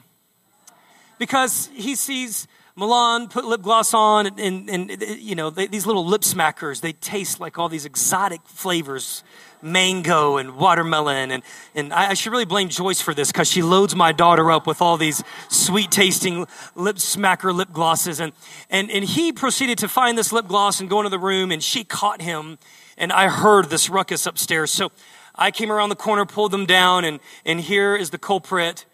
[1.20, 5.86] because he sees Milan put lip gloss on, and, and, and you know, they, these
[5.86, 9.24] little lip smackers, they taste like all these exotic flavors
[9.62, 11.32] mango and watermelon.
[11.32, 11.44] And,
[11.76, 14.68] and I, I should really blame Joyce for this because she loads my daughter up
[14.68, 18.20] with all these sweet tasting lip smacker lip glosses.
[18.20, 18.34] And,
[18.70, 21.64] and, and he proceeded to find this lip gloss and go into the room, and
[21.64, 22.58] she caught him.
[22.98, 24.72] And I heard this ruckus upstairs.
[24.72, 24.92] So
[25.36, 28.86] I came around the corner, pulled them down, and, and here is the culprit.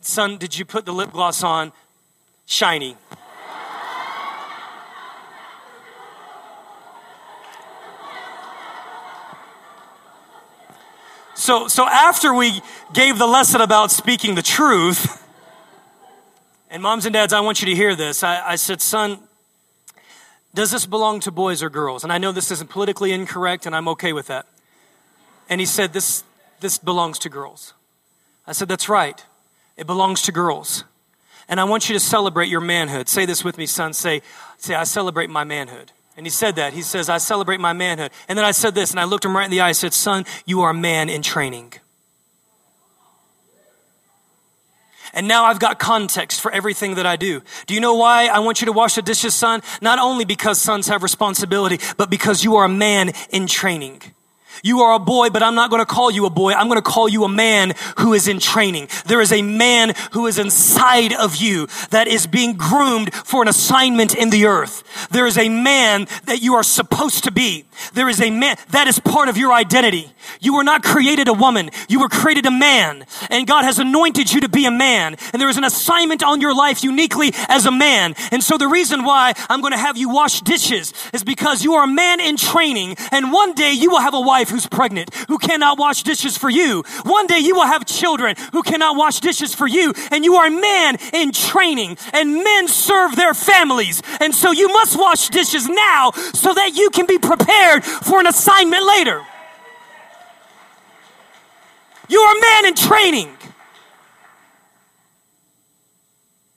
[0.00, 1.72] Son, did you put the lip gloss on?
[2.46, 2.96] Shiny.
[11.34, 12.60] So, so after we
[12.92, 15.20] gave the lesson about speaking the truth,
[16.70, 18.22] and moms and dads, I want you to hear this.
[18.22, 19.18] I, I said, son,
[20.54, 22.04] does this belong to boys or girls?
[22.04, 24.46] And I know this isn't politically incorrect, and I'm okay with that.
[25.48, 26.22] And he said, this,
[26.60, 27.74] this belongs to girls.
[28.46, 29.24] I said, that's right.
[29.76, 30.84] It belongs to girls.
[31.48, 33.08] And I want you to celebrate your manhood.
[33.08, 33.92] Say this with me, son.
[33.92, 34.22] Say,
[34.56, 35.92] say, I celebrate my manhood.
[36.16, 36.72] And he said that.
[36.72, 38.12] He says, I celebrate my manhood.
[38.28, 39.70] And then I said this, and I looked him right in the eye.
[39.70, 41.72] I said, Son, you are a man in training.
[45.14, 47.40] And now I've got context for everything that I do.
[47.66, 49.62] Do you know why I want you to wash the dishes, son?
[49.80, 54.02] Not only because sons have responsibility, but because you are a man in training.
[54.62, 56.52] You are a boy, but I'm not going to call you a boy.
[56.52, 58.88] I'm going to call you a man who is in training.
[59.06, 63.48] There is a man who is inside of you that is being groomed for an
[63.48, 65.08] assignment in the earth.
[65.10, 67.64] There is a man that you are supposed to be.
[67.92, 70.12] There is a man that is part of your identity.
[70.40, 71.70] You were not created a woman.
[71.88, 73.04] You were created a man.
[73.30, 75.16] And God has anointed you to be a man.
[75.32, 78.14] And there is an assignment on your life uniquely as a man.
[78.30, 81.74] And so the reason why I'm going to have you wash dishes is because you
[81.74, 82.96] are a man in training.
[83.10, 86.50] And one day you will have a wife who's pregnant, who cannot wash dishes for
[86.50, 86.84] you.
[87.04, 89.92] One day you will have children who cannot wash dishes for you.
[90.10, 91.98] And you are a man in training.
[92.12, 94.02] And men serve their families.
[94.20, 98.26] And so you must wash dishes now so that you can be prepared for an
[98.26, 99.22] assignment later.
[102.08, 103.36] You are a man in training.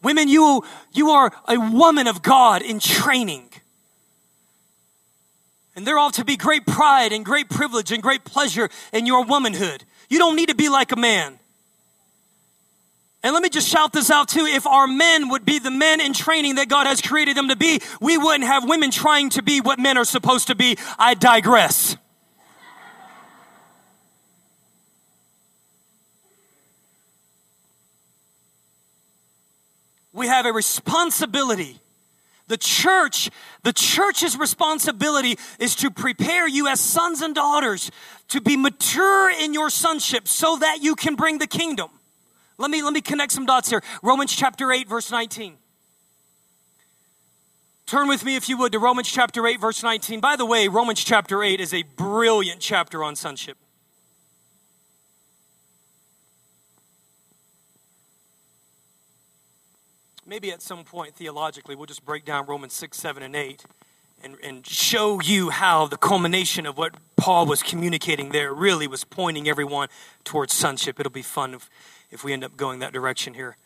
[0.04, 3.47] Women, you, you are a woman of God in training.
[5.78, 9.24] And there ought to be great pride and great privilege and great pleasure in your
[9.26, 9.84] womanhood.
[10.10, 11.38] You don't need to be like a man.
[13.22, 14.48] And let me just shout this out too.
[14.48, 17.56] If our men would be the men in training that God has created them to
[17.56, 20.80] be, we wouldn't have women trying to be what men are supposed to be.
[20.98, 21.96] I digress.
[30.12, 31.80] We have a responsibility
[32.48, 33.30] the church,
[33.64, 37.92] the church's responsibility is to prepare you as sons and daughters
[38.30, 41.90] to be mature in your sonship so that you can bring the kingdom.
[42.58, 43.84] Let me, let me connect some dots here.
[44.02, 45.58] Romans chapter 8, verse 19.
[47.86, 50.20] Turn with me, if you would, to Romans chapter 8, verse 19.
[50.20, 53.58] By the way, Romans chapter 8 is a brilliant chapter on sonship.
[60.28, 63.66] Maybe at some point theologically we'll just break down Romans 6, 7, and 8
[64.24, 69.04] and, and show you how the culmination of what Paul was communicating there really was
[69.04, 69.88] pointing everyone
[70.24, 71.00] towards sonship.
[71.00, 71.70] It'll be fun if,
[72.12, 73.58] if we end up going that direction here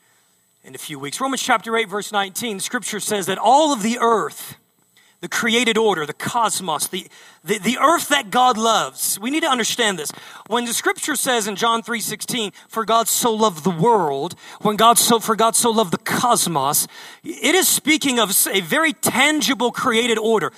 [0.63, 1.19] in a few weeks.
[1.19, 4.57] Romans chapter 8, verse 19, scripture says that all of the earth,
[5.21, 7.07] the created order, the cosmos, the,
[7.43, 9.19] the, the earth that God loves.
[9.19, 10.11] We need to understand this.
[10.47, 14.97] When the scripture says in John 3:16, for God so loved the world, when God
[14.97, 16.87] so for God so loved the cosmos,
[17.23, 20.51] it is speaking of a very tangible created order.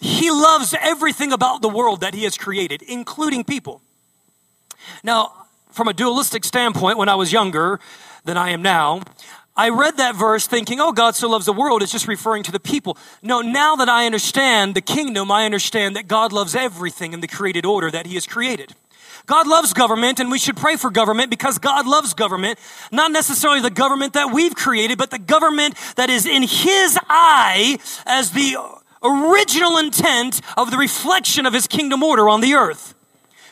[0.00, 3.80] He loves everything about the world that he has created, including people.
[5.04, 5.32] Now,
[5.70, 7.78] from a dualistic standpoint, when I was younger
[8.24, 9.02] than I am now,
[9.60, 11.82] I read that verse thinking, oh, God so loves the world.
[11.82, 12.96] It's just referring to the people.
[13.20, 17.28] No, now that I understand the kingdom, I understand that God loves everything in the
[17.28, 18.74] created order that He has created.
[19.26, 22.58] God loves government and we should pray for government because God loves government.
[22.90, 27.78] Not necessarily the government that we've created, but the government that is in His eye
[28.06, 28.56] as the
[29.02, 32.94] original intent of the reflection of His kingdom order on the earth.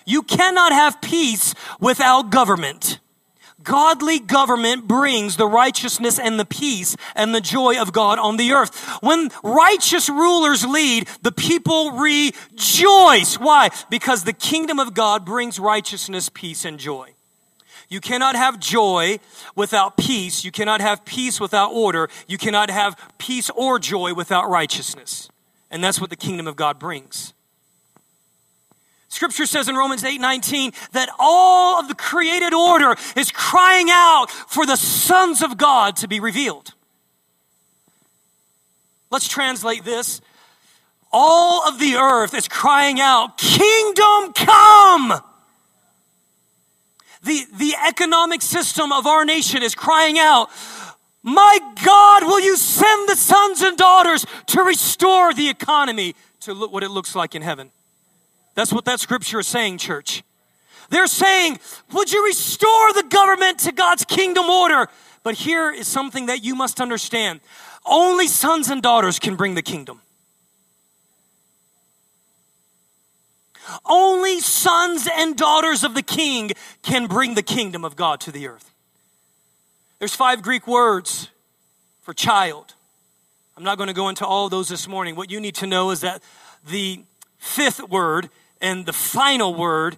[0.07, 2.99] You cannot have peace without government.
[3.63, 8.53] Godly government brings the righteousness and the peace and the joy of God on the
[8.53, 8.79] earth.
[9.03, 13.39] When righteous rulers lead, the people rejoice.
[13.39, 13.71] Why?
[13.91, 17.15] Because the kingdom of God brings righteousness, peace, and joy.
[17.89, 19.19] You cannot have joy
[19.57, 20.45] without peace.
[20.45, 22.09] You cannot have peace without order.
[22.27, 25.31] You cannot have peace or joy without righteousness.
[25.71, 27.33] And that's what the kingdom of God brings.
[29.09, 34.27] Scripture says in Romans 8 19 that all of the created order is crying out
[34.31, 36.75] for the sons of God to be revealed.
[39.11, 40.21] Let's translate this.
[41.11, 45.23] All of the earth is crying out, Kingdom come!
[47.23, 50.51] The, the economic system of our nation is crying out,
[51.23, 56.83] My God, will you send the sons and daughters to restore the economy to what
[56.83, 57.71] it looks like in heaven?
[58.59, 60.25] That's what that scripture is saying, church.
[60.91, 61.61] They're saying,
[61.93, 64.89] Would you restore the government to God's kingdom order?
[65.23, 67.39] But here is something that you must understand
[67.87, 70.01] only sons and daughters can bring the kingdom.
[73.87, 76.51] Only sons and daughters of the king
[76.83, 78.73] can bring the kingdom of God to the earth.
[80.01, 81.31] There's five Greek words
[82.01, 82.75] for child.
[83.57, 85.15] I'm not going to go into all those this morning.
[85.15, 86.25] What you need to know is that
[86.69, 87.05] the
[87.39, 88.31] fifth word
[88.61, 89.97] and the final word.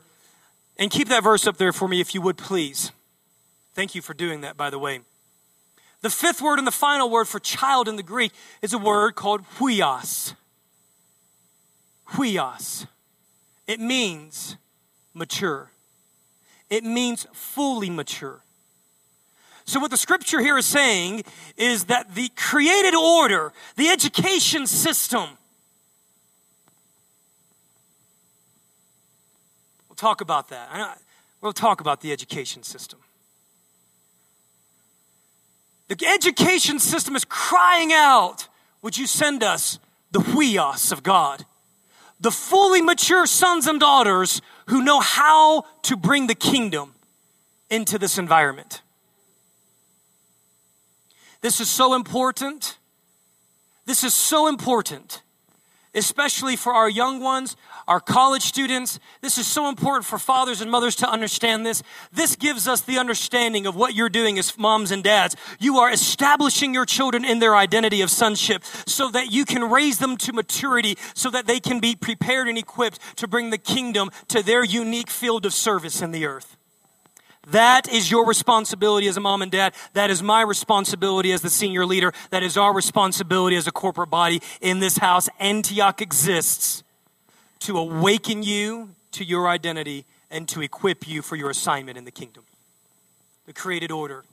[0.78, 2.90] And keep that verse up there for me if you would, please.
[3.74, 5.00] Thank you for doing that, by the way.
[6.02, 8.32] The fifth word and the final word for child in the Greek
[8.62, 10.34] is a word called huios.
[12.12, 12.86] Huios.
[13.66, 14.56] It means
[15.12, 15.70] mature.
[16.70, 18.42] It means fully mature.
[19.66, 21.24] So, what the scripture here is saying
[21.56, 25.28] is that the created order, the education system,
[30.00, 30.98] talk about that.
[31.40, 32.98] We'll talk about the education system.
[35.88, 38.48] The education system is crying out,
[38.82, 39.78] Would you send us
[40.10, 41.44] the huios of God?
[42.18, 46.94] The fully mature sons and daughters who know how to bring the kingdom
[47.70, 48.82] into this environment.
[51.40, 52.76] This is so important.
[53.86, 55.22] This is so important,
[55.94, 57.56] especially for our young ones,
[57.90, 59.00] our college students.
[59.20, 61.82] This is so important for fathers and mothers to understand this.
[62.12, 65.34] This gives us the understanding of what you're doing as moms and dads.
[65.58, 69.98] You are establishing your children in their identity of sonship so that you can raise
[69.98, 74.10] them to maturity so that they can be prepared and equipped to bring the kingdom
[74.28, 76.56] to their unique field of service in the earth.
[77.48, 79.74] That is your responsibility as a mom and dad.
[79.94, 82.12] That is my responsibility as the senior leader.
[82.30, 85.28] That is our responsibility as a corporate body in this house.
[85.40, 86.84] Antioch exists
[87.60, 92.10] to awaken you to your identity and to equip you for your assignment in the
[92.10, 92.44] kingdom.
[93.46, 94.24] The created order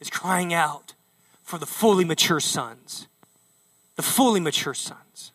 [0.00, 0.94] is crying out
[1.42, 3.08] for the fully mature sons.
[3.96, 5.32] The fully mature sons.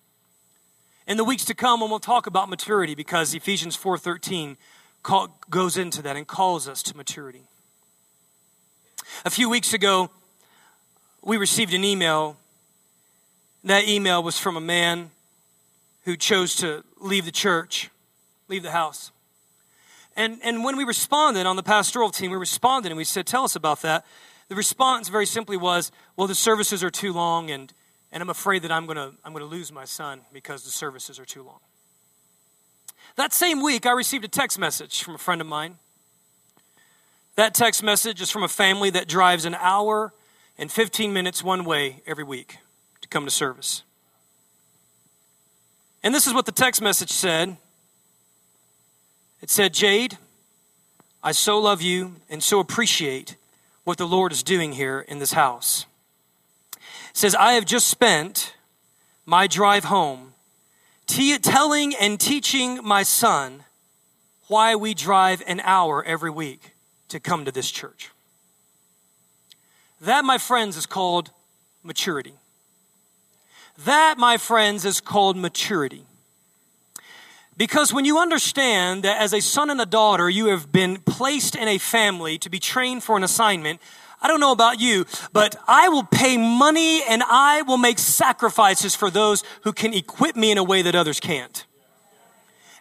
[1.07, 4.57] In the weeks to come, when we'll talk about maturity, because Ephesians 4:13
[5.49, 7.43] goes into that and calls us to maturity.
[9.23, 10.09] A few weeks ago,
[11.21, 12.37] we received an email.
[13.63, 15.11] That email was from a man
[16.05, 17.89] who chose to leave the church,
[18.47, 19.11] leave the house.
[20.15, 23.43] And, and when we responded on the pastoral team, we responded and we said, Tell
[23.43, 24.05] us about that.
[24.47, 27.73] The response very simply was, Well, the services are too long, and,
[28.11, 30.71] and I'm afraid that I'm going to I'm going to lose my son because the
[30.71, 31.59] services are too long.
[33.17, 35.75] That same week, I received a text message from a friend of mine.
[37.35, 40.13] That text message is from a family that drives an hour
[40.57, 42.59] and 15 minutes one way every week
[43.01, 43.83] to come to service.
[46.05, 47.57] And this is what the text message said
[49.41, 50.19] it said, Jade,
[51.23, 53.37] I so love you and so appreciate
[53.85, 55.87] what the Lord is doing here in this house.
[56.73, 58.53] It says, I have just spent
[59.25, 60.33] my drive home
[61.07, 63.63] t- telling and teaching my son
[64.47, 66.75] why we drive an hour every week
[67.09, 68.11] to come to this church.
[70.01, 71.31] That, my friends, is called
[71.81, 72.35] maturity.
[73.83, 76.05] That, my friends, is called maturity.
[77.57, 81.55] Because when you understand that as a son and a daughter, you have been placed
[81.55, 83.79] in a family to be trained for an assignment,
[84.21, 88.95] I don't know about you, but I will pay money and I will make sacrifices
[88.95, 91.65] for those who can equip me in a way that others can't.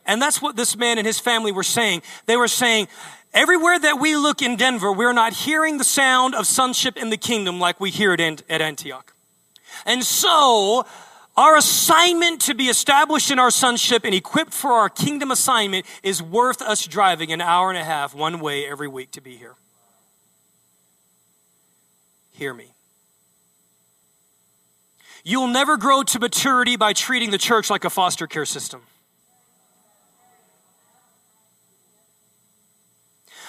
[0.07, 2.03] And that's what this man and his family were saying.
[2.27, 2.89] They were saying,
[3.33, 7.17] everywhere that we look in Denver, we're not hearing the sound of sonship in the
[7.17, 9.14] kingdom like we hear it at Antioch.
[9.85, 10.87] And so,
[11.37, 16.23] our assignment to be established in our sonship and equipped for our kingdom assignment is
[16.23, 19.57] worth us driving an hour and a half one way every week to be here.
[22.33, 22.75] Hear me.
[25.25, 28.83] You'll never grow to maturity by treating the church like a foster care system.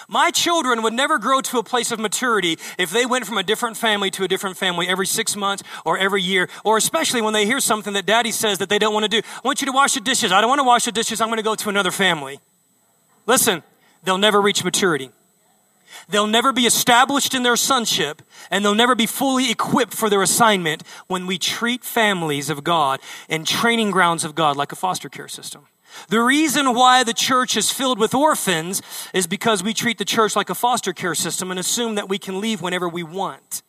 [0.07, 3.43] My children would never grow to a place of maturity if they went from a
[3.43, 7.33] different family to a different family every six months or every year, or especially when
[7.33, 9.25] they hear something that daddy says that they don't want to do.
[9.27, 10.31] I want you to wash the dishes.
[10.31, 11.21] I don't want to wash the dishes.
[11.21, 12.39] I'm going to go to another family.
[13.25, 13.63] Listen,
[14.03, 15.09] they'll never reach maturity.
[16.09, 20.21] They'll never be established in their sonship and they'll never be fully equipped for their
[20.21, 22.99] assignment when we treat families of God
[23.29, 25.65] and training grounds of God like a foster care system.
[26.09, 28.81] The reason why the church is filled with orphans
[29.13, 32.17] is because we treat the church like a foster care system and assume that we
[32.17, 33.63] can leave whenever we want.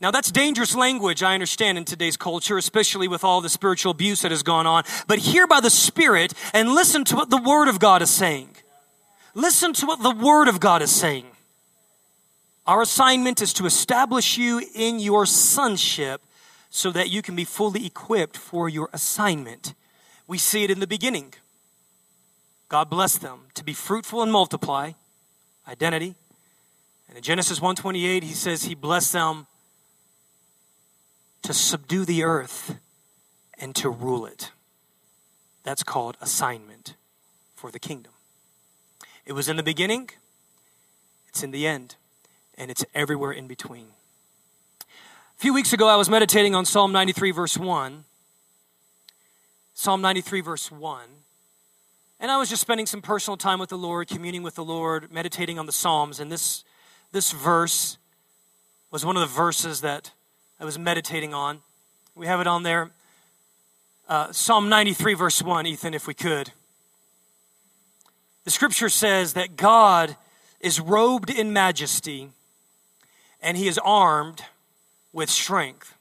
[0.00, 4.22] Now, that's dangerous language, I understand, in today's culture, especially with all the spiritual abuse
[4.22, 4.84] that has gone on.
[5.06, 8.48] But hear by the Spirit and listen to what the Word of God is saying.
[9.34, 11.26] Listen to what the Word of God is saying.
[12.66, 16.22] Our assignment is to establish you in your sonship
[16.70, 19.74] so that you can be fully equipped for your assignment.
[20.30, 21.34] We see it in the beginning.
[22.68, 24.92] God blessed them to be fruitful and multiply,
[25.66, 26.14] identity.
[27.08, 29.48] And in Genesis 1:28 he says he blessed them
[31.42, 32.76] to subdue the earth
[33.58, 34.52] and to rule it.
[35.64, 36.94] That's called assignment
[37.56, 38.12] for the kingdom.
[39.26, 40.10] It was in the beginning,
[41.26, 41.96] it's in the end,
[42.56, 43.88] and it's everywhere in between.
[44.80, 48.04] A few weeks ago, I was meditating on Psalm 93, verse 1,
[49.80, 51.00] Psalm 93, verse 1.
[52.20, 55.10] And I was just spending some personal time with the Lord, communing with the Lord,
[55.10, 56.20] meditating on the Psalms.
[56.20, 56.64] And this,
[57.12, 57.96] this verse
[58.90, 60.10] was one of the verses that
[60.60, 61.60] I was meditating on.
[62.14, 62.90] We have it on there.
[64.06, 66.52] Uh, Psalm 93, verse 1, Ethan, if we could.
[68.44, 70.14] The scripture says that God
[70.60, 72.28] is robed in majesty
[73.40, 74.42] and he is armed
[75.10, 75.96] with strength.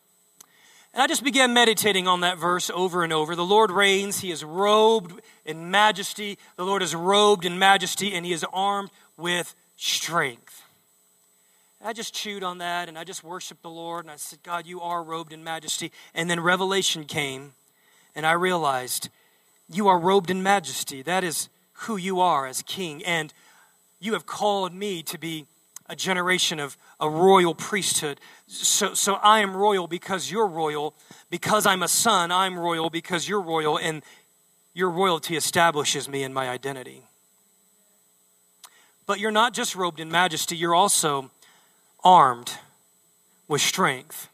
[0.93, 3.35] And I just began meditating on that verse over and over.
[3.35, 6.37] The Lord reigns, He is robed in majesty.
[6.55, 10.63] The Lord is robed in majesty, and He is armed with strength.
[11.83, 14.65] I just chewed on that, and I just worshiped the Lord, and I said, God,
[14.65, 15.91] you are robed in majesty.
[16.13, 17.53] And then revelation came,
[18.15, 19.09] and I realized,
[19.71, 21.01] you are robed in majesty.
[21.01, 23.03] That is who you are as king.
[23.05, 23.33] And
[23.99, 25.45] you have called me to be
[25.89, 28.21] a generation of a royal priesthood.
[28.47, 30.93] So, so I am royal because you're royal.
[31.29, 33.77] Because I'm a son, I'm royal because you're royal.
[33.77, 34.03] And
[34.73, 37.03] your royalty establishes me in my identity.
[39.07, 41.31] But you're not just robed in majesty, you're also
[42.03, 42.51] armed
[43.47, 44.29] with strength.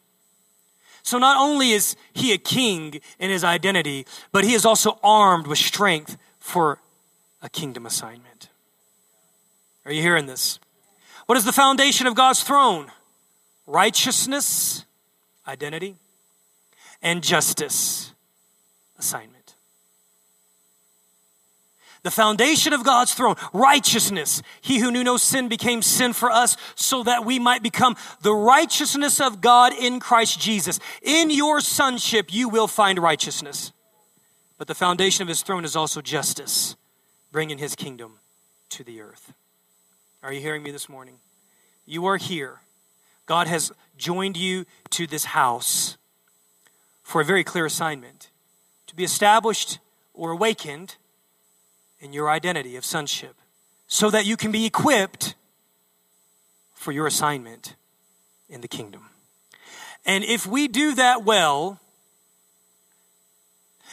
[1.01, 5.47] So not only is he a king in his identity, but he is also armed
[5.47, 6.80] with strength for
[7.41, 8.49] a kingdom assignment.
[9.86, 10.60] Are you hearing this?
[11.26, 12.92] What is the foundation of God's throne?
[13.66, 14.86] Righteousness,
[15.48, 15.96] identity,
[17.02, 18.14] and justice,
[19.00, 19.56] assignment.
[22.04, 24.44] The foundation of God's throne, righteousness.
[24.62, 28.34] He who knew no sin became sin for us so that we might become the
[28.34, 30.80] righteousness of God in Christ Jesus.
[31.02, 33.72] In your sonship, you will find righteousness.
[34.60, 36.76] But the foundation of his throne is also justice,
[37.32, 38.20] bringing his kingdom
[38.70, 39.34] to the earth.
[40.26, 41.20] Are you hearing me this morning?
[41.86, 42.62] You are here.
[43.28, 45.98] God has joined you to this house
[47.04, 48.32] for a very clear assignment
[48.88, 49.78] to be established
[50.16, 50.96] or awakened
[52.00, 53.36] in your identity of sonship
[53.86, 55.36] so that you can be equipped
[56.74, 57.76] for your assignment
[58.50, 59.12] in the kingdom.
[60.08, 61.80] And if we do that well,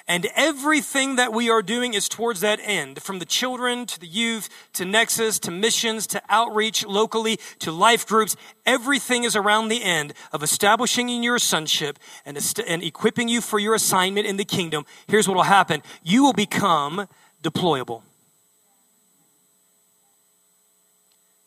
[0.09, 4.07] And everything that we are doing is towards that end, from the children to the
[4.07, 8.37] youth to Nexus to missions to outreach locally to life groups.
[8.67, 12.37] Everything is around the end of establishing in your sonship and,
[12.67, 14.85] and equipping you for your assignment in the kingdom.
[15.07, 17.07] Here's what will happen you will become
[17.43, 18.03] deployable.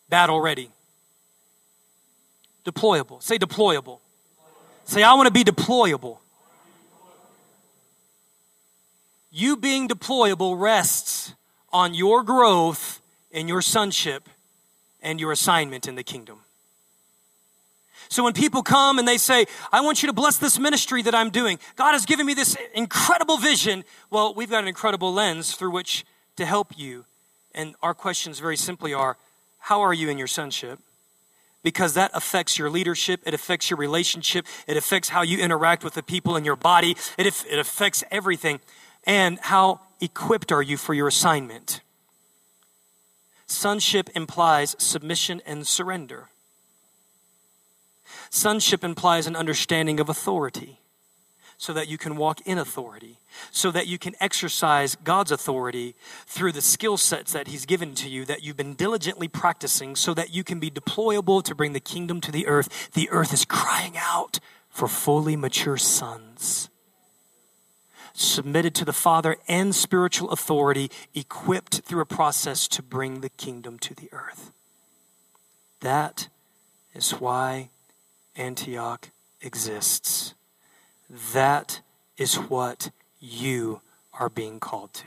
[0.10, 0.70] Battle ready.
[2.66, 3.22] Deployable.
[3.22, 3.99] Say deployable.
[4.86, 6.20] Say, I want to be deployable.
[9.38, 11.34] You being deployable rests
[11.74, 14.30] on your growth in your sonship
[15.02, 16.40] and your assignment in the kingdom.
[18.08, 21.14] So when people come and they say, I want you to bless this ministry that
[21.14, 23.84] I'm doing, God has given me this incredible vision.
[24.10, 26.06] Well, we've got an incredible lens through which
[26.38, 27.04] to help you.
[27.54, 29.18] And our questions very simply are,
[29.60, 30.80] how are you in your sonship?
[31.62, 35.96] Because that affects your leadership, it affects your relationship, it affects how you interact with
[35.96, 38.62] the people in your body, it, it affects everything.
[39.06, 41.82] And how equipped are you for your assignment?
[43.47, 46.30] Sonship implies submission and surrender.
[48.30, 50.80] Sonship implies an understanding of authority
[51.58, 53.18] so that you can walk in authority,
[53.49, 55.95] so that you can exercise God's authority
[56.26, 60.14] through the skill sets that He's given to you that you've been diligently practicing, so
[60.16, 62.91] that you can be deployable to bring the kingdom to the earth.
[62.91, 64.39] The earth is crying out
[64.70, 66.70] for fully mature sons
[68.16, 73.78] submitted to the Father and spiritual authority, equipped through a process to bring the kingdom
[73.80, 74.51] to the earth.
[75.82, 76.30] That
[76.93, 77.70] is why
[78.36, 79.09] Antioch
[79.41, 80.34] exists.
[81.34, 81.82] That
[82.18, 82.89] is what
[83.20, 83.82] you
[84.13, 85.05] are being called to.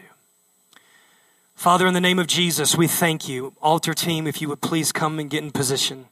[1.54, 3.52] Father, in the name of Jesus, we thank you.
[3.60, 6.06] Altar team, if you would please come and get in position.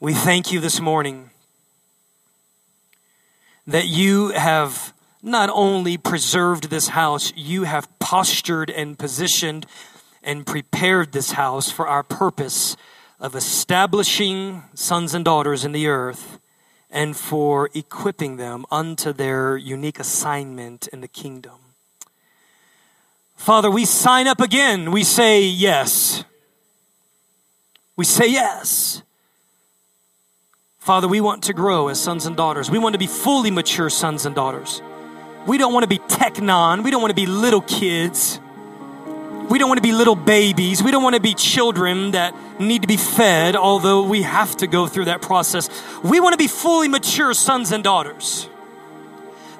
[0.00, 1.30] We thank you this morning
[3.66, 9.66] that you have not only preserved this house, you have postured and positioned
[10.22, 12.76] and prepared this house for our purpose
[13.20, 16.38] of establishing sons and daughters in the earth
[16.90, 21.58] and for equipping them unto their unique assignment in the kingdom.
[23.36, 24.90] Father, we sign up again.
[24.90, 26.24] We say yes.
[27.96, 29.02] We say yes.
[30.78, 32.70] Father, we want to grow as sons and daughters.
[32.70, 34.82] We want to be fully mature sons and daughters.
[35.46, 36.84] We don't want to be teknon.
[36.84, 38.40] We don't want to be little kids.
[39.48, 40.82] We don't want to be little babies.
[40.82, 44.66] We don't want to be children that need to be fed, although we have to
[44.66, 45.68] go through that process.
[46.02, 48.48] We want to be fully mature sons and daughters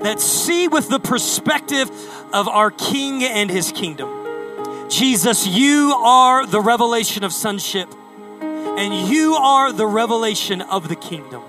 [0.01, 1.91] that see with the perspective
[2.33, 4.89] of our King and his kingdom.
[4.89, 7.93] Jesus, you are the revelation of sonship,
[8.41, 11.43] and you are the revelation of the kingdom.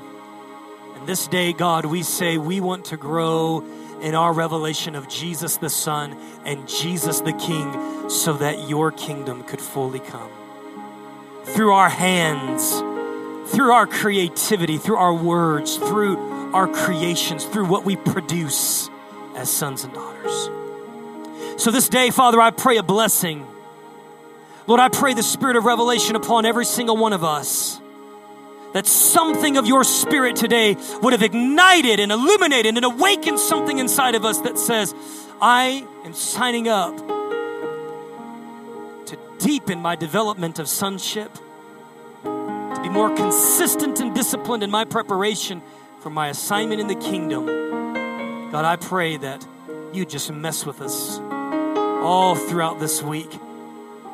[0.96, 3.64] And this day, God, we say we want to grow
[4.04, 9.44] in our revelation of Jesus the Son and Jesus the King so that your kingdom
[9.44, 10.30] could fully come.
[11.46, 12.80] Through our hands,
[13.52, 16.18] through our creativity, through our words, through
[16.54, 18.90] our creations, through what we produce
[19.36, 20.50] as sons and daughters.
[21.62, 23.48] So this day, Father, I pray a blessing.
[24.68, 27.80] Lord, I pray the spirit of revelation upon every single one of us
[28.74, 34.16] that something of your spirit today would have ignited and illuminated and awakened something inside
[34.16, 34.94] of us that says,
[35.42, 36.98] I am signing up
[39.08, 41.34] to deepen my development of sonship,
[42.24, 45.62] to be more consistent and disciplined in my preparation
[46.00, 47.46] for my assignment in the kingdom.
[48.52, 49.46] God, I pray that
[49.94, 53.32] you just mess with us all throughout this week.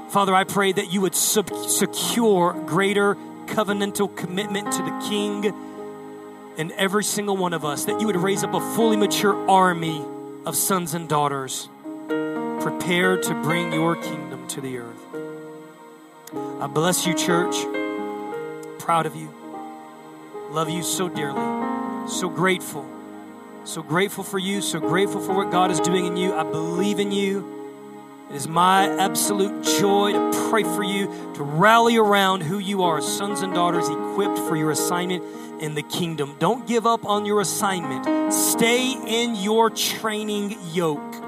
[0.09, 3.15] Father, I pray that you would sub- secure greater
[3.53, 5.53] covenantal commitment to the King
[6.57, 10.03] in every single one of us, that you would raise up a fully mature army
[10.45, 11.69] of sons and daughters
[12.59, 15.05] prepared to bring your kingdom to the earth.
[16.61, 17.55] I bless you, church.
[18.79, 19.33] Proud of you.
[20.51, 22.09] Love you so dearly.
[22.09, 22.85] So grateful.
[23.63, 24.61] So grateful for you.
[24.61, 26.33] So grateful for what God is doing in you.
[26.33, 27.58] I believe in you.
[28.29, 33.01] It is my absolute joy to pray for you, to rally around who you are,
[33.01, 35.23] sons and daughters equipped for your assignment
[35.59, 36.35] in the kingdom.
[36.37, 38.31] Don't give up on your assignment.
[38.31, 41.18] Stay in your training yoke.